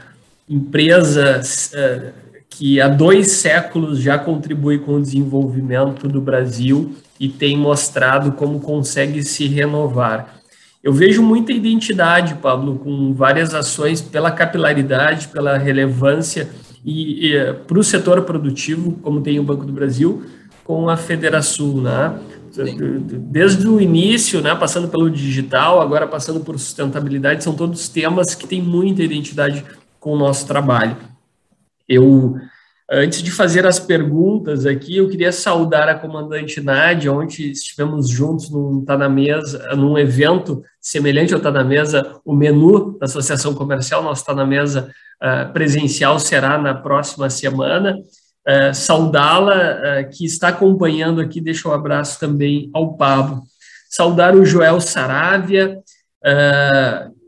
[0.49, 2.13] empresa uh,
[2.49, 8.61] que há dois séculos já contribui com o desenvolvimento do Brasil e tem mostrado como
[8.61, 10.39] consegue se renovar.
[10.83, 16.49] Eu vejo muita identidade, Pablo, com várias ações pela capilaridade, pela relevância
[16.85, 20.25] e, e para o setor produtivo, como tem o Banco do Brasil,
[20.69, 22.21] com a Federação, né?
[23.31, 28.47] Desde o início, né, passando pelo digital, agora passando por sustentabilidade, são todos temas que
[28.47, 29.65] têm muita identidade
[29.99, 30.95] com o nosso trabalho.
[31.89, 32.37] Eu
[32.91, 38.49] Antes de fazer as perguntas aqui, eu queria saudar a comandante Nádia, onde estivemos juntos
[38.49, 43.53] num Tá na Mesa, num evento semelhante ao Tá na Mesa, o menu da Associação
[43.53, 44.91] Comercial, nosso Tá na Mesa
[45.23, 47.95] uh, presencial será na próxima semana.
[48.49, 53.43] Uh, Saudá-la, uh, que está acompanhando aqui, deixa um abraço também ao Pablo.
[53.91, 55.79] Saudar o Joel Saravia,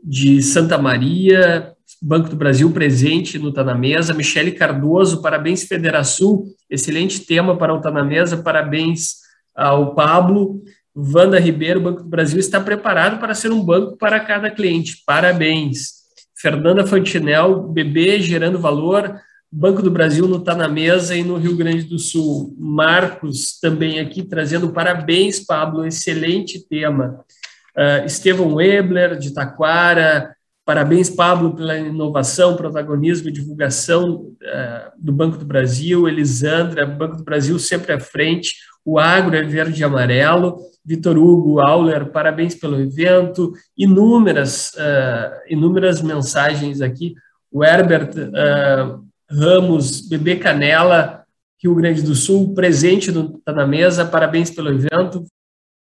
[0.03, 4.13] de Santa Maria, Banco do Brasil presente no Tá na Mesa.
[4.13, 9.17] Michele Cardoso, parabéns Federação, excelente tema para o Tá na Mesa, parabéns
[9.55, 10.63] ao Pablo.
[10.95, 15.03] Wanda Ribeiro, Banco do Brasil está preparado para ser um banco para cada cliente.
[15.05, 16.01] Parabéns.
[16.35, 19.21] Fernanda Fantinel, bebê gerando valor.
[19.51, 22.55] Banco do Brasil no Tá na Mesa e no Rio Grande do Sul.
[22.57, 27.23] Marcos também aqui trazendo parabéns, Pablo, excelente tema.
[27.75, 35.37] Uh, Estevão Webler, de Taquara, Parabéns, Pablo, pela inovação, protagonismo e divulgação uh, do Banco
[35.37, 36.07] do Brasil.
[36.07, 38.55] Elisandra, Banco do Brasil sempre à frente.
[38.85, 40.59] O agro é verde e amarelo.
[40.85, 43.53] Vitor Hugo Auler, parabéns pelo evento.
[43.75, 47.15] Inúmeras, uh, inúmeras mensagens aqui.
[47.51, 51.25] O Herbert uh, Ramos, Bebê Canela,
[51.61, 54.05] Rio Grande do Sul, presente no, tá na mesa.
[54.05, 55.25] Parabéns pelo evento.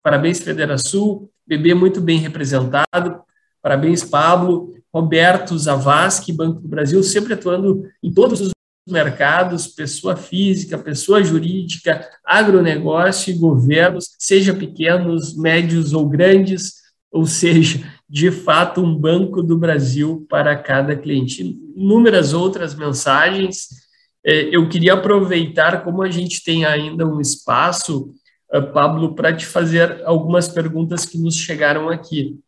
[0.03, 1.29] Parabéns, Federação.
[1.45, 3.21] Bebê muito bem representado.
[3.61, 4.73] Parabéns, Pablo.
[4.93, 8.51] Roberto Zavascki, Banco do Brasil, sempre atuando em todos os
[8.87, 16.75] mercados, pessoa física, pessoa jurídica, agronegócio e governos, seja pequenos, médios ou grandes,
[17.11, 21.59] ou seja, de fato, um Banco do Brasil para cada cliente.
[21.75, 23.67] Inúmeras outras mensagens.
[24.25, 28.13] É, eu queria aproveitar, como a gente tem ainda um espaço,
[28.51, 32.39] é, Pablo, para te fazer algumas perguntas que nos chegaram aqui.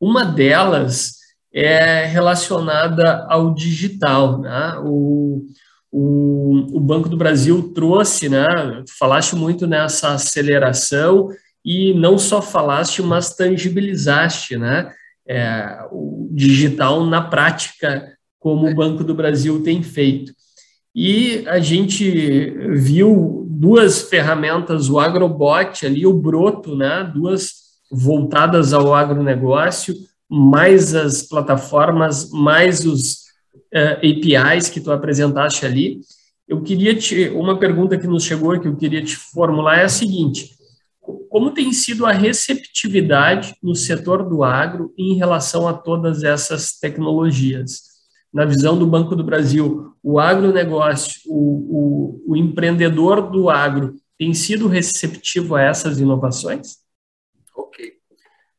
[0.00, 1.18] Uma delas
[1.52, 4.40] é relacionada ao digital.
[4.40, 4.78] Né?
[4.82, 5.44] O,
[5.90, 8.46] o, o Banco do Brasil trouxe, né?
[8.98, 11.28] falaste muito nessa aceleração
[11.64, 14.92] e não só falaste, mas tangibilizaste né?
[15.26, 20.32] É, o digital na prática, como o Banco do Brasil tem feito.
[20.94, 27.52] E a gente viu duas ferramentas, o Agrobot ali, o Broto, né, duas
[27.90, 29.94] voltadas ao agronegócio,
[30.28, 33.26] mais as plataformas, mais os
[33.74, 36.00] uh, APIs que tu apresentaste ali.
[36.48, 39.88] Eu queria te, uma pergunta que nos chegou que eu queria te formular é a
[39.88, 40.50] seguinte:
[41.02, 47.90] como tem sido a receptividade no setor do agro em relação a todas essas tecnologias?
[48.32, 54.32] Na visão do Banco do Brasil, o agronegócio, o, o, o empreendedor do agro tem
[54.32, 56.78] sido receptivo a essas inovações?
[57.54, 57.94] Ok.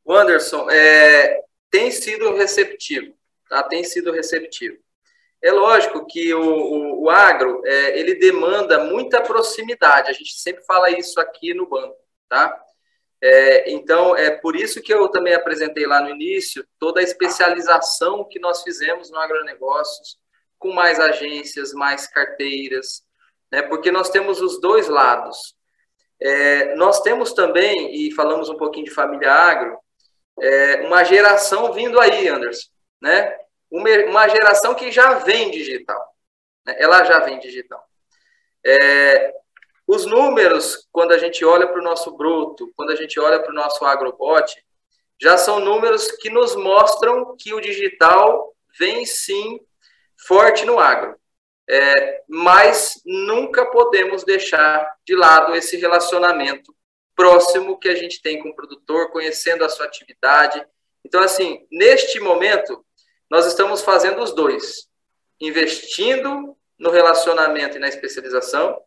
[0.08, 1.40] Anderson, é,
[1.72, 3.14] tem sido receptivo,
[3.50, 3.64] tá?
[3.64, 4.78] tem sido receptivo.
[5.42, 10.64] É lógico que o, o, o agro, é, ele demanda muita proximidade, a gente sempre
[10.66, 12.03] fala isso aqui no banco,
[12.34, 12.64] tá?
[13.22, 18.28] É, então, é por isso que eu também apresentei lá no início toda a especialização
[18.28, 20.18] que nós fizemos no agronegócios,
[20.58, 23.04] com mais agências, mais carteiras,
[23.52, 23.62] né?
[23.62, 25.56] porque nós temos os dois lados.
[26.20, 29.78] É, nós temos também, e falamos um pouquinho de família agro,
[30.42, 32.70] é, uma geração vindo aí, Anderson,
[33.02, 33.38] né?
[33.70, 36.04] uma, uma geração que já vem digital.
[36.66, 36.76] Né?
[36.80, 37.82] Ela já vem digital.
[38.66, 39.34] É,
[39.88, 43.52] os números, quando a gente olha para o nosso bruto, quando a gente olha para
[43.52, 44.54] o nosso agrobot,
[45.22, 49.60] já são números que nos mostram que o digital vem sim
[50.28, 51.16] forte no agro.
[51.70, 56.76] É, mas nunca podemos deixar de lado esse relacionamento
[57.16, 60.66] próximo que a gente tem com o produtor, conhecendo a sua atividade.
[61.06, 62.86] Então, assim, neste momento,
[63.30, 64.88] nós estamos fazendo os dois,
[65.40, 68.78] investindo no relacionamento e na especialização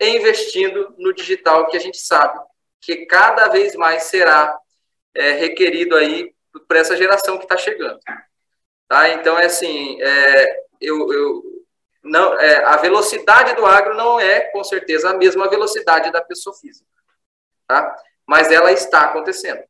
[0.00, 2.38] e investindo no digital, que a gente sabe
[2.80, 4.56] que cada vez mais será
[5.14, 6.32] é, requerido aí
[6.66, 7.98] para essa geração que está chegando.
[8.88, 9.10] Tá?
[9.10, 11.42] Então, é assim, é, eu, eu,
[12.02, 16.56] não, é, a velocidade do agro não é, com certeza, a mesma velocidade da pessoa
[16.56, 16.88] física.
[17.66, 17.94] Tá?
[18.26, 19.62] Mas ela está acontecendo.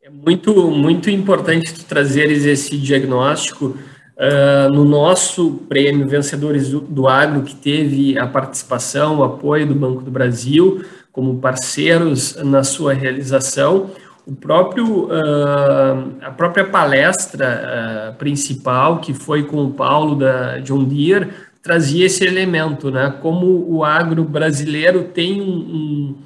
[0.00, 3.74] É muito, muito importante tu trazeres esse diagnóstico.
[4.18, 9.76] Uh, no nosso prêmio Vencedores do, do, Agro, que teve a participação, o apoio do
[9.76, 13.92] Banco do Brasil, como parceiros na sua realização,
[14.26, 20.82] o próprio, uh, a própria palestra uh, principal, que foi com o Paulo da John
[20.82, 21.28] Deere,
[21.62, 23.14] trazia esse elemento, né?
[23.22, 26.16] Como o agro brasileiro tem um,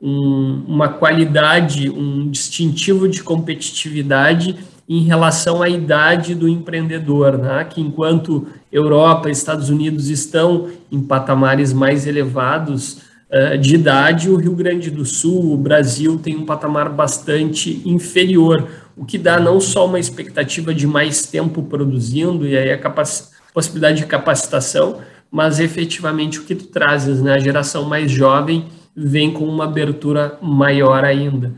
[0.00, 7.64] um, uma qualidade, um distintivo de competitividade em relação à idade do empreendedor, né?
[7.64, 14.36] que enquanto Europa e Estados Unidos estão em patamares mais elevados uh, de idade, o
[14.36, 19.60] Rio Grande do Sul, o Brasil tem um patamar bastante inferior, o que dá não
[19.60, 22.94] só uma expectativa de mais tempo produzindo e aí a
[23.54, 24.98] possibilidade de capacitação,
[25.30, 27.34] mas efetivamente o que tu trazes, né?
[27.34, 31.52] a geração mais jovem vem com uma abertura maior ainda.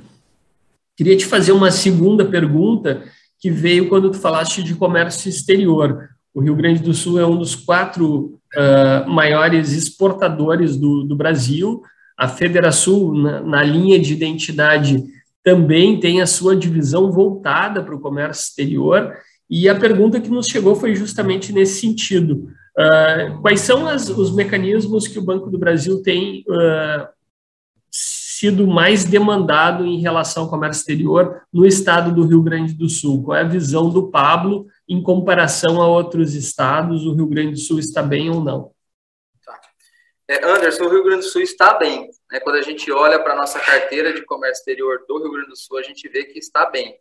[0.97, 3.03] Queria te fazer uma segunda pergunta
[3.41, 6.09] que veio quando tu falaste de comércio exterior.
[6.33, 11.83] O Rio Grande do Sul é um dos quatro uh, maiores exportadores do, do Brasil.
[12.17, 15.03] A Federação, na, na linha de identidade,
[15.43, 19.13] também tem a sua divisão voltada para o comércio exterior.
[19.51, 22.49] E a pergunta que nos chegou foi justamente nesse sentido.
[22.79, 27.07] Uh, quais são as, os mecanismos que o Banco do Brasil tem uh,
[28.39, 33.23] sido mais demandado em relação ao comércio exterior no estado do Rio Grande do Sul?
[33.23, 37.07] Qual é a visão do Pablo em comparação a outros estados?
[37.07, 38.73] O Rio Grande do Sul está bem ou não?
[39.45, 39.61] Tá.
[40.29, 42.11] É, Anderson, o Rio Grande do Sul está bem.
[42.31, 42.41] Né?
[42.41, 45.57] Quando a gente olha para a nossa carteira de comércio exterior do Rio Grande do
[45.57, 46.99] Sul, a gente vê que está bem.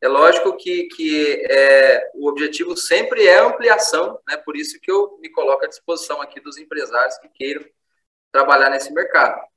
[0.00, 4.36] É lógico que, que é, o objetivo sempre é ampliação, né?
[4.36, 7.64] por isso que eu me coloco à disposição aqui dos empresários que queiram
[8.32, 9.53] trabalhar nesse mercado.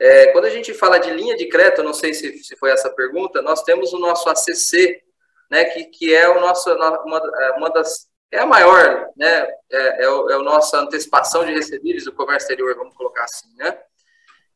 [0.00, 2.88] É, quando a gente fala de linha de crédito, não sei se, se foi essa
[2.88, 5.02] pergunta, nós temos o nosso ACC,
[5.50, 10.04] né, que, que é o nosso, uma, é, uma das, é a maior, né, é,
[10.04, 13.76] é, o, é a nossa antecipação de recebíveis do comércio exterior, vamos colocar assim, né.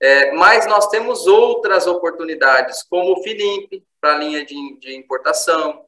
[0.00, 5.84] É, mas nós temos outras oportunidades, como o FILIMP, para a linha de, de importação,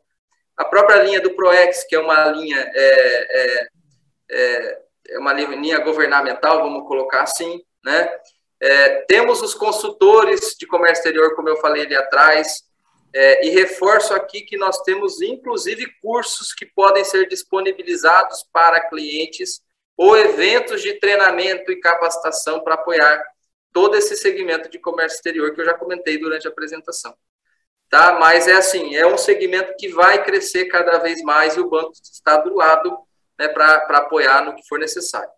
[0.56, 3.68] a própria linha do PROEX, que é uma linha, é, é,
[4.30, 8.08] é, é uma linha governamental, vamos colocar assim, né,
[8.60, 12.64] é, temos os consultores de comércio exterior, como eu falei ali atrás,
[13.12, 19.60] é, e reforço aqui que nós temos, inclusive, cursos que podem ser disponibilizados para clientes
[19.96, 23.22] ou eventos de treinamento e capacitação para apoiar
[23.72, 27.14] todo esse segmento de comércio exterior que eu já comentei durante a apresentação.
[27.88, 28.18] Tá?
[28.18, 31.92] Mas é assim, é um segmento que vai crescer cada vez mais e o banco
[31.92, 32.96] está do lado
[33.38, 35.30] né, para apoiar no que for necessário.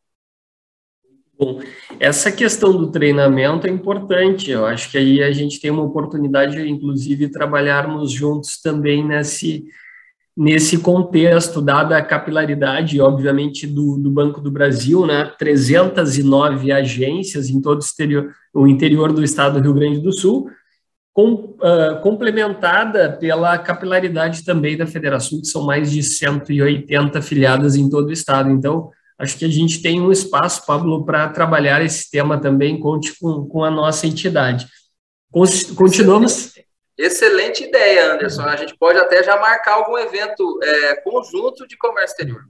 [1.38, 1.60] Bom,
[2.00, 4.50] essa questão do treinamento é importante.
[4.50, 9.66] Eu acho que aí a gente tem uma oportunidade, inclusive, trabalharmos juntos também nesse,
[10.34, 15.30] nesse contexto, dada a capilaridade, obviamente, do, do Banco do Brasil, né?
[15.38, 20.50] 309 agências em todo o, exterior, o interior do estado do Rio Grande do Sul,
[21.12, 27.90] com, uh, complementada pela capilaridade também da Federação, que são mais de 180 filiadas em
[27.90, 28.50] todo o estado.
[28.50, 33.18] Então, acho que a gente tem um espaço, Pablo, para trabalhar esse tema também, conte
[33.18, 34.66] com, com a nossa entidade.
[35.76, 36.54] Continuamos.
[36.98, 38.42] Excelente ideia, Anderson.
[38.42, 42.42] A gente pode até já marcar algum evento é, conjunto de comércio exterior.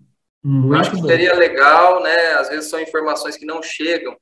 [0.42, 1.08] Muito acho que bom.
[1.08, 2.34] seria legal, né?
[2.34, 4.16] Às vezes são informações que não chegam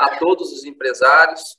[0.00, 1.58] a todos os empresários.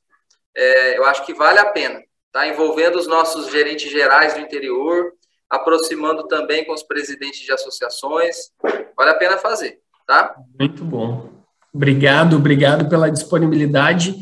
[0.56, 2.02] É, eu acho que vale a pena.
[2.32, 5.14] Tá envolvendo os nossos gerentes gerais do interior,
[5.48, 8.52] aproximando também com os presidentes de associações.
[8.96, 10.36] Vale a pena fazer tá?
[10.58, 11.30] Muito bom.
[11.74, 14.16] Obrigado, obrigado pela disponibilidade.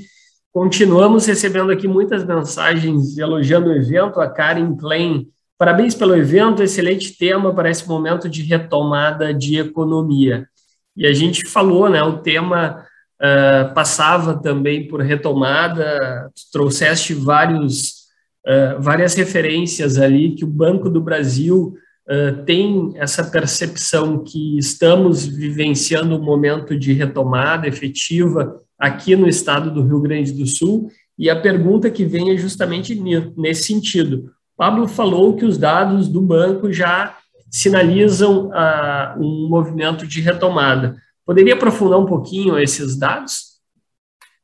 [0.52, 4.20] Continuamos recebendo aqui muitas mensagens elogiando o evento.
[4.20, 10.48] A Karen Klein, parabéns pelo evento, excelente tema para esse momento de retomada de economia.
[10.98, 12.02] E a gente falou, né?
[12.02, 12.86] O tema
[13.22, 18.06] uh, passava também por retomada, trouxeste vários,
[18.48, 21.76] uh, várias referências ali que o Banco do Brasil
[22.10, 29.72] uh, tem essa percepção que estamos vivenciando um momento de retomada efetiva aqui no estado
[29.72, 32.94] do Rio Grande do Sul, e a pergunta que vem é justamente
[33.38, 34.34] nesse sentido.
[34.58, 37.18] Pablo falou que os dados do banco já
[37.50, 40.96] sinalizam uh, um movimento de retomada.
[41.26, 43.60] Poderia aprofundar um pouquinho esses dados?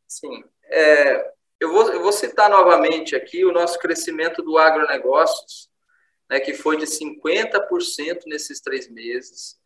[0.08, 0.44] Sim.
[0.66, 5.70] É, eu, vou, eu vou citar novamente aqui o nosso crescimento do agronegócios,
[6.32, 9.60] né, que foi de 50% nesses três meses.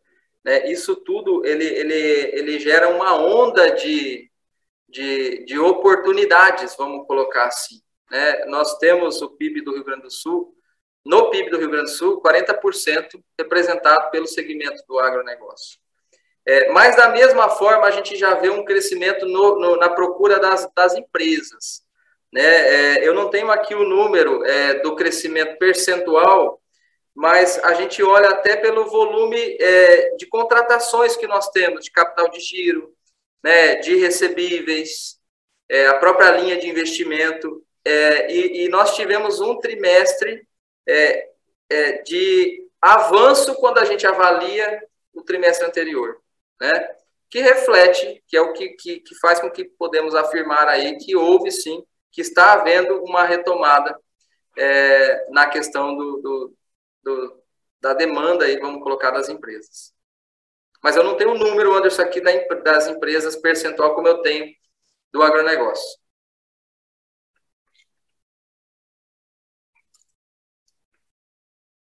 [0.44, 4.28] Né, isso tudo ele, ele, ele gera uma onda de,
[4.88, 7.80] de, de oportunidades, vamos colocar assim.
[8.10, 8.44] Né?
[8.46, 10.52] Nós temos o PIB do Rio Grande do Sul,
[11.04, 15.78] no PIB do Rio Grande do Sul, 40% representado pelo segmento do agronegócio.
[16.44, 20.38] É, mas, da mesma forma, a gente já vê um crescimento no, no, na procura
[20.40, 21.85] das, das empresas.
[22.32, 22.42] Né?
[22.42, 26.60] É, eu não tenho aqui o número é, do crescimento percentual,
[27.14, 32.28] mas a gente olha até pelo volume é, de contratações que nós temos, de capital
[32.28, 32.94] de giro,
[33.42, 35.18] né, de recebíveis,
[35.68, 37.64] é, a própria linha de investimento.
[37.84, 40.46] É, e, e, nós tivemos um trimestre
[40.86, 41.28] é,
[42.02, 44.82] de avanço quando a gente avalia
[45.14, 46.20] o trimestre anterior,
[46.60, 46.96] né?
[47.30, 51.16] que reflete, que é o que, que, que faz com que podemos afirmar aí que
[51.16, 51.82] houve sim
[52.16, 53.94] que está havendo uma retomada
[54.56, 56.56] é, na questão do, do,
[57.02, 57.42] do,
[57.78, 59.92] da demanda, aí, vamos colocar, das empresas.
[60.82, 64.50] Mas eu não tenho o número, Anderson, aqui das empresas percentual como eu tenho
[65.12, 65.98] do agronegócio.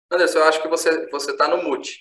[0.09, 1.99] Anderson, eu acho que você está no mute.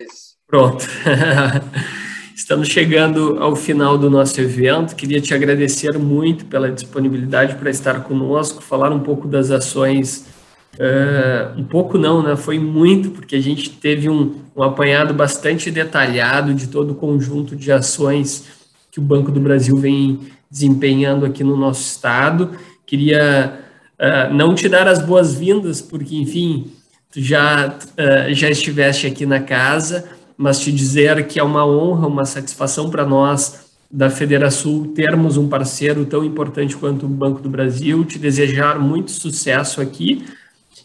[0.00, 0.38] Isso.
[0.46, 0.82] Pronto.
[2.36, 4.94] Estamos chegando ao final do nosso evento.
[4.94, 10.26] Queria te agradecer muito pela disponibilidade para estar conosco, falar um pouco das ações.
[10.74, 12.36] Uh, um pouco não, né?
[12.36, 17.56] Foi muito, porque a gente teve um, um apanhado bastante detalhado de todo o conjunto
[17.56, 18.44] de ações
[18.92, 22.50] que o Banco do Brasil vem desempenhando aqui no nosso estado.
[22.84, 23.60] Queria
[23.98, 26.70] uh, não te dar as boas-vindas, porque, enfim,
[27.10, 32.06] tu já, uh, já estiveste aqui na casa, mas te dizer que é uma honra,
[32.06, 37.48] uma satisfação para nós da Federação termos um parceiro tão importante quanto o Banco do
[37.48, 40.26] Brasil, te desejar muito sucesso aqui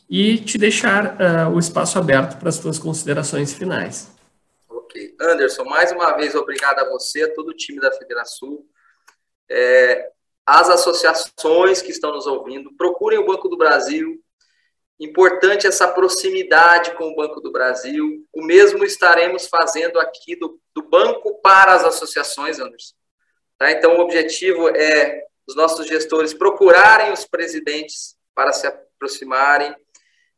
[0.09, 4.11] e te deixar uh, o espaço aberto para as tuas considerações finais.
[4.69, 5.15] Ok.
[5.19, 8.59] Anderson, mais uma vez, obrigado a você, a todo o time da Federação,
[9.49, 10.09] é,
[10.45, 14.20] as associações que estão nos ouvindo, procurem o Banco do Brasil,
[15.01, 18.23] Importante essa proximidade com o Banco do Brasil.
[18.31, 22.93] O mesmo estaremos fazendo aqui do, do banco para as associações, Anderson.
[23.57, 23.71] Tá?
[23.71, 29.75] Então, o objetivo é os nossos gestores procurarem os presidentes para se aproximarem,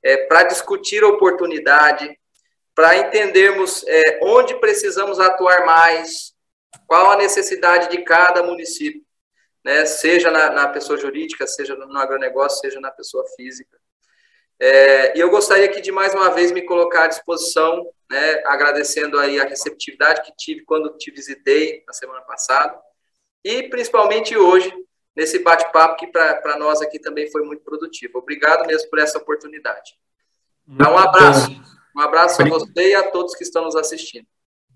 [0.01, 2.17] é, para discutir oportunidade,
[2.73, 6.33] para entendermos é, onde precisamos atuar mais,
[6.87, 9.03] qual a necessidade de cada município,
[9.61, 9.85] né?
[9.85, 13.82] seja na, na pessoa jurídica, seja no agronegócio, seja na pessoa física.
[14.59, 19.19] É, e eu gostaria aqui de mais uma vez me colocar à disposição, né, agradecendo
[19.19, 22.77] aí a receptividade que tive quando te visitei na semana passada,
[23.43, 24.71] e principalmente hoje,
[25.15, 28.19] nesse bate-papo que para nós aqui também foi muito produtivo.
[28.19, 29.95] Obrigado mesmo por essa oportunidade.
[30.67, 31.51] Então, um abraço.
[31.95, 34.25] Um abraço a você e a todos que estão nos assistindo.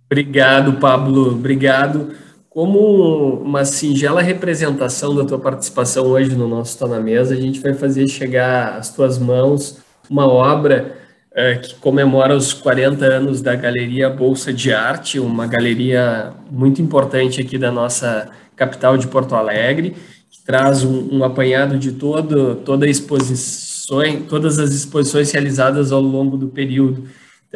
[0.06, 1.32] Obrigado, Pablo.
[1.32, 2.16] Obrigado
[2.58, 7.60] como uma singela representação da tua participação hoje no nosso Está na Mesa, a gente
[7.60, 9.78] vai fazer chegar às tuas mãos
[10.10, 10.98] uma obra
[11.34, 17.40] uh, que comemora os 40 anos da Galeria Bolsa de Arte, uma galeria muito importante
[17.40, 19.92] aqui da nossa capital de Porto Alegre,
[20.28, 26.36] que traz um, um apanhado de todo, toda exposição, todas as exposições realizadas ao longo
[26.36, 27.08] do período.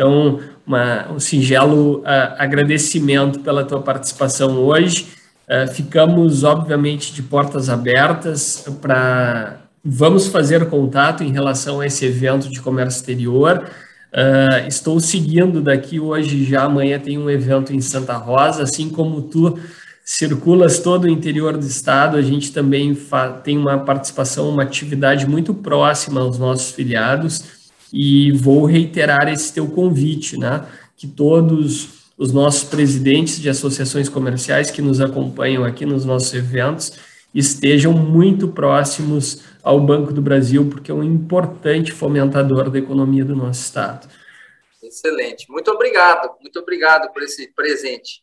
[0.02, 5.10] Então, uma, um singelo uh, agradecimento pela tua participação hoje.
[5.48, 9.58] Uh, ficamos, obviamente, de portas abertas para.
[9.86, 13.70] Vamos fazer contato em relação a esse evento de comércio exterior.
[14.12, 19.22] Uh, estou seguindo daqui hoje, já amanhã tem um evento em Santa Rosa, assim como
[19.22, 19.60] tu
[20.04, 22.98] circulas todo o interior do estado, a gente também
[23.44, 27.61] tem uma participação, uma atividade muito próxima aos nossos filiados
[27.92, 30.66] e vou reiterar esse teu convite, né?
[30.96, 36.94] Que todos os nossos presidentes de associações comerciais que nos acompanham aqui nos nossos eventos
[37.34, 43.36] estejam muito próximos ao Banco do Brasil, porque é um importante fomentador da economia do
[43.36, 44.08] nosso estado.
[44.84, 45.50] Excelente.
[45.50, 48.22] Muito obrigado, muito obrigado por esse presente.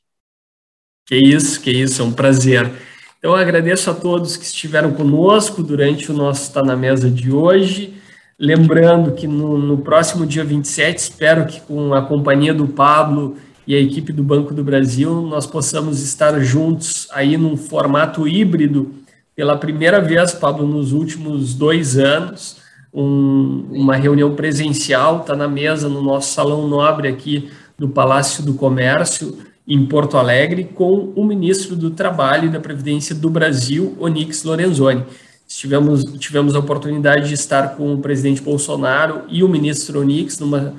[1.07, 2.71] Que isso, que isso, é um prazer.
[3.19, 7.95] Então, agradeço a todos que estiveram conosco durante o nosso Está na Mesa de hoje.
[8.41, 13.37] Lembrando que no, no, próximo dia 27, espero que com a companhia do Pablo
[13.67, 18.95] e a equipe do Banco do Brasil, nós possamos estar juntos aí num formato híbrido
[19.35, 22.59] pela primeira vez, Pablo, nos últimos dois anos,
[22.95, 28.55] um, uma reunião presencial, está na mesa no nosso salão nobre aqui do Palácio do
[28.55, 34.45] Comércio, em Porto Alegre, com o ministro do Trabalho e da Previdência do Brasil, Onix
[34.45, 35.05] Lorenzoni.
[35.49, 40.75] Tivemos, tivemos a oportunidade de estar com o presidente Bolsonaro e o ministro Onix numa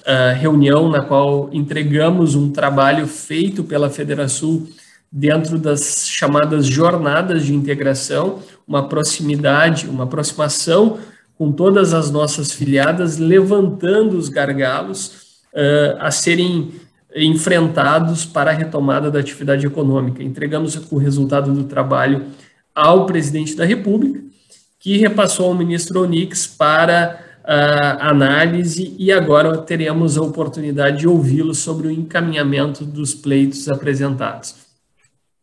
[0.00, 4.66] uh, reunião na qual entregamos um trabalho feito pela Federação
[5.10, 10.98] dentro das chamadas jornadas de integração, uma proximidade, uma aproximação
[11.38, 16.72] com todas as nossas filiadas, levantando os gargalos uh, a serem
[17.16, 20.22] enfrentados para a retomada da atividade econômica.
[20.22, 22.26] Entregamos o resultado do trabalho
[22.74, 24.22] ao presidente da República,
[24.78, 31.54] que repassou ao ministro Onix para uh, análise e agora teremos a oportunidade de ouvi-lo
[31.54, 34.54] sobre o encaminhamento dos pleitos apresentados.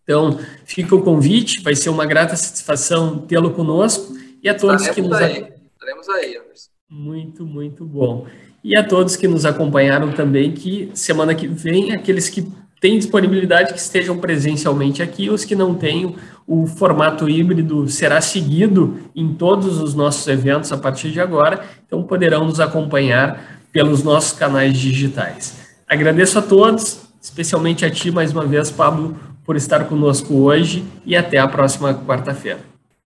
[0.04, 4.96] Então, fica o convite, vai ser uma grata satisfação tê-lo conosco e a todos Estaremos
[4.96, 5.54] que nos aí.
[5.74, 6.70] Estaremos aí, Anderson.
[6.90, 8.26] Muito, muito bom.
[8.64, 12.48] E a todos que nos acompanharam também, que semana que vem, aqueles que
[12.80, 19.00] têm disponibilidade que estejam presencialmente aqui, os que não tenham, o formato híbrido será seguido
[19.16, 24.38] em todos os nossos eventos a partir de agora, então poderão nos acompanhar pelos nossos
[24.38, 25.58] canais digitais.
[25.88, 31.16] Agradeço a todos, especialmente a ti mais uma vez, Pablo, por estar conosco hoje e
[31.16, 32.77] até a próxima quarta-feira.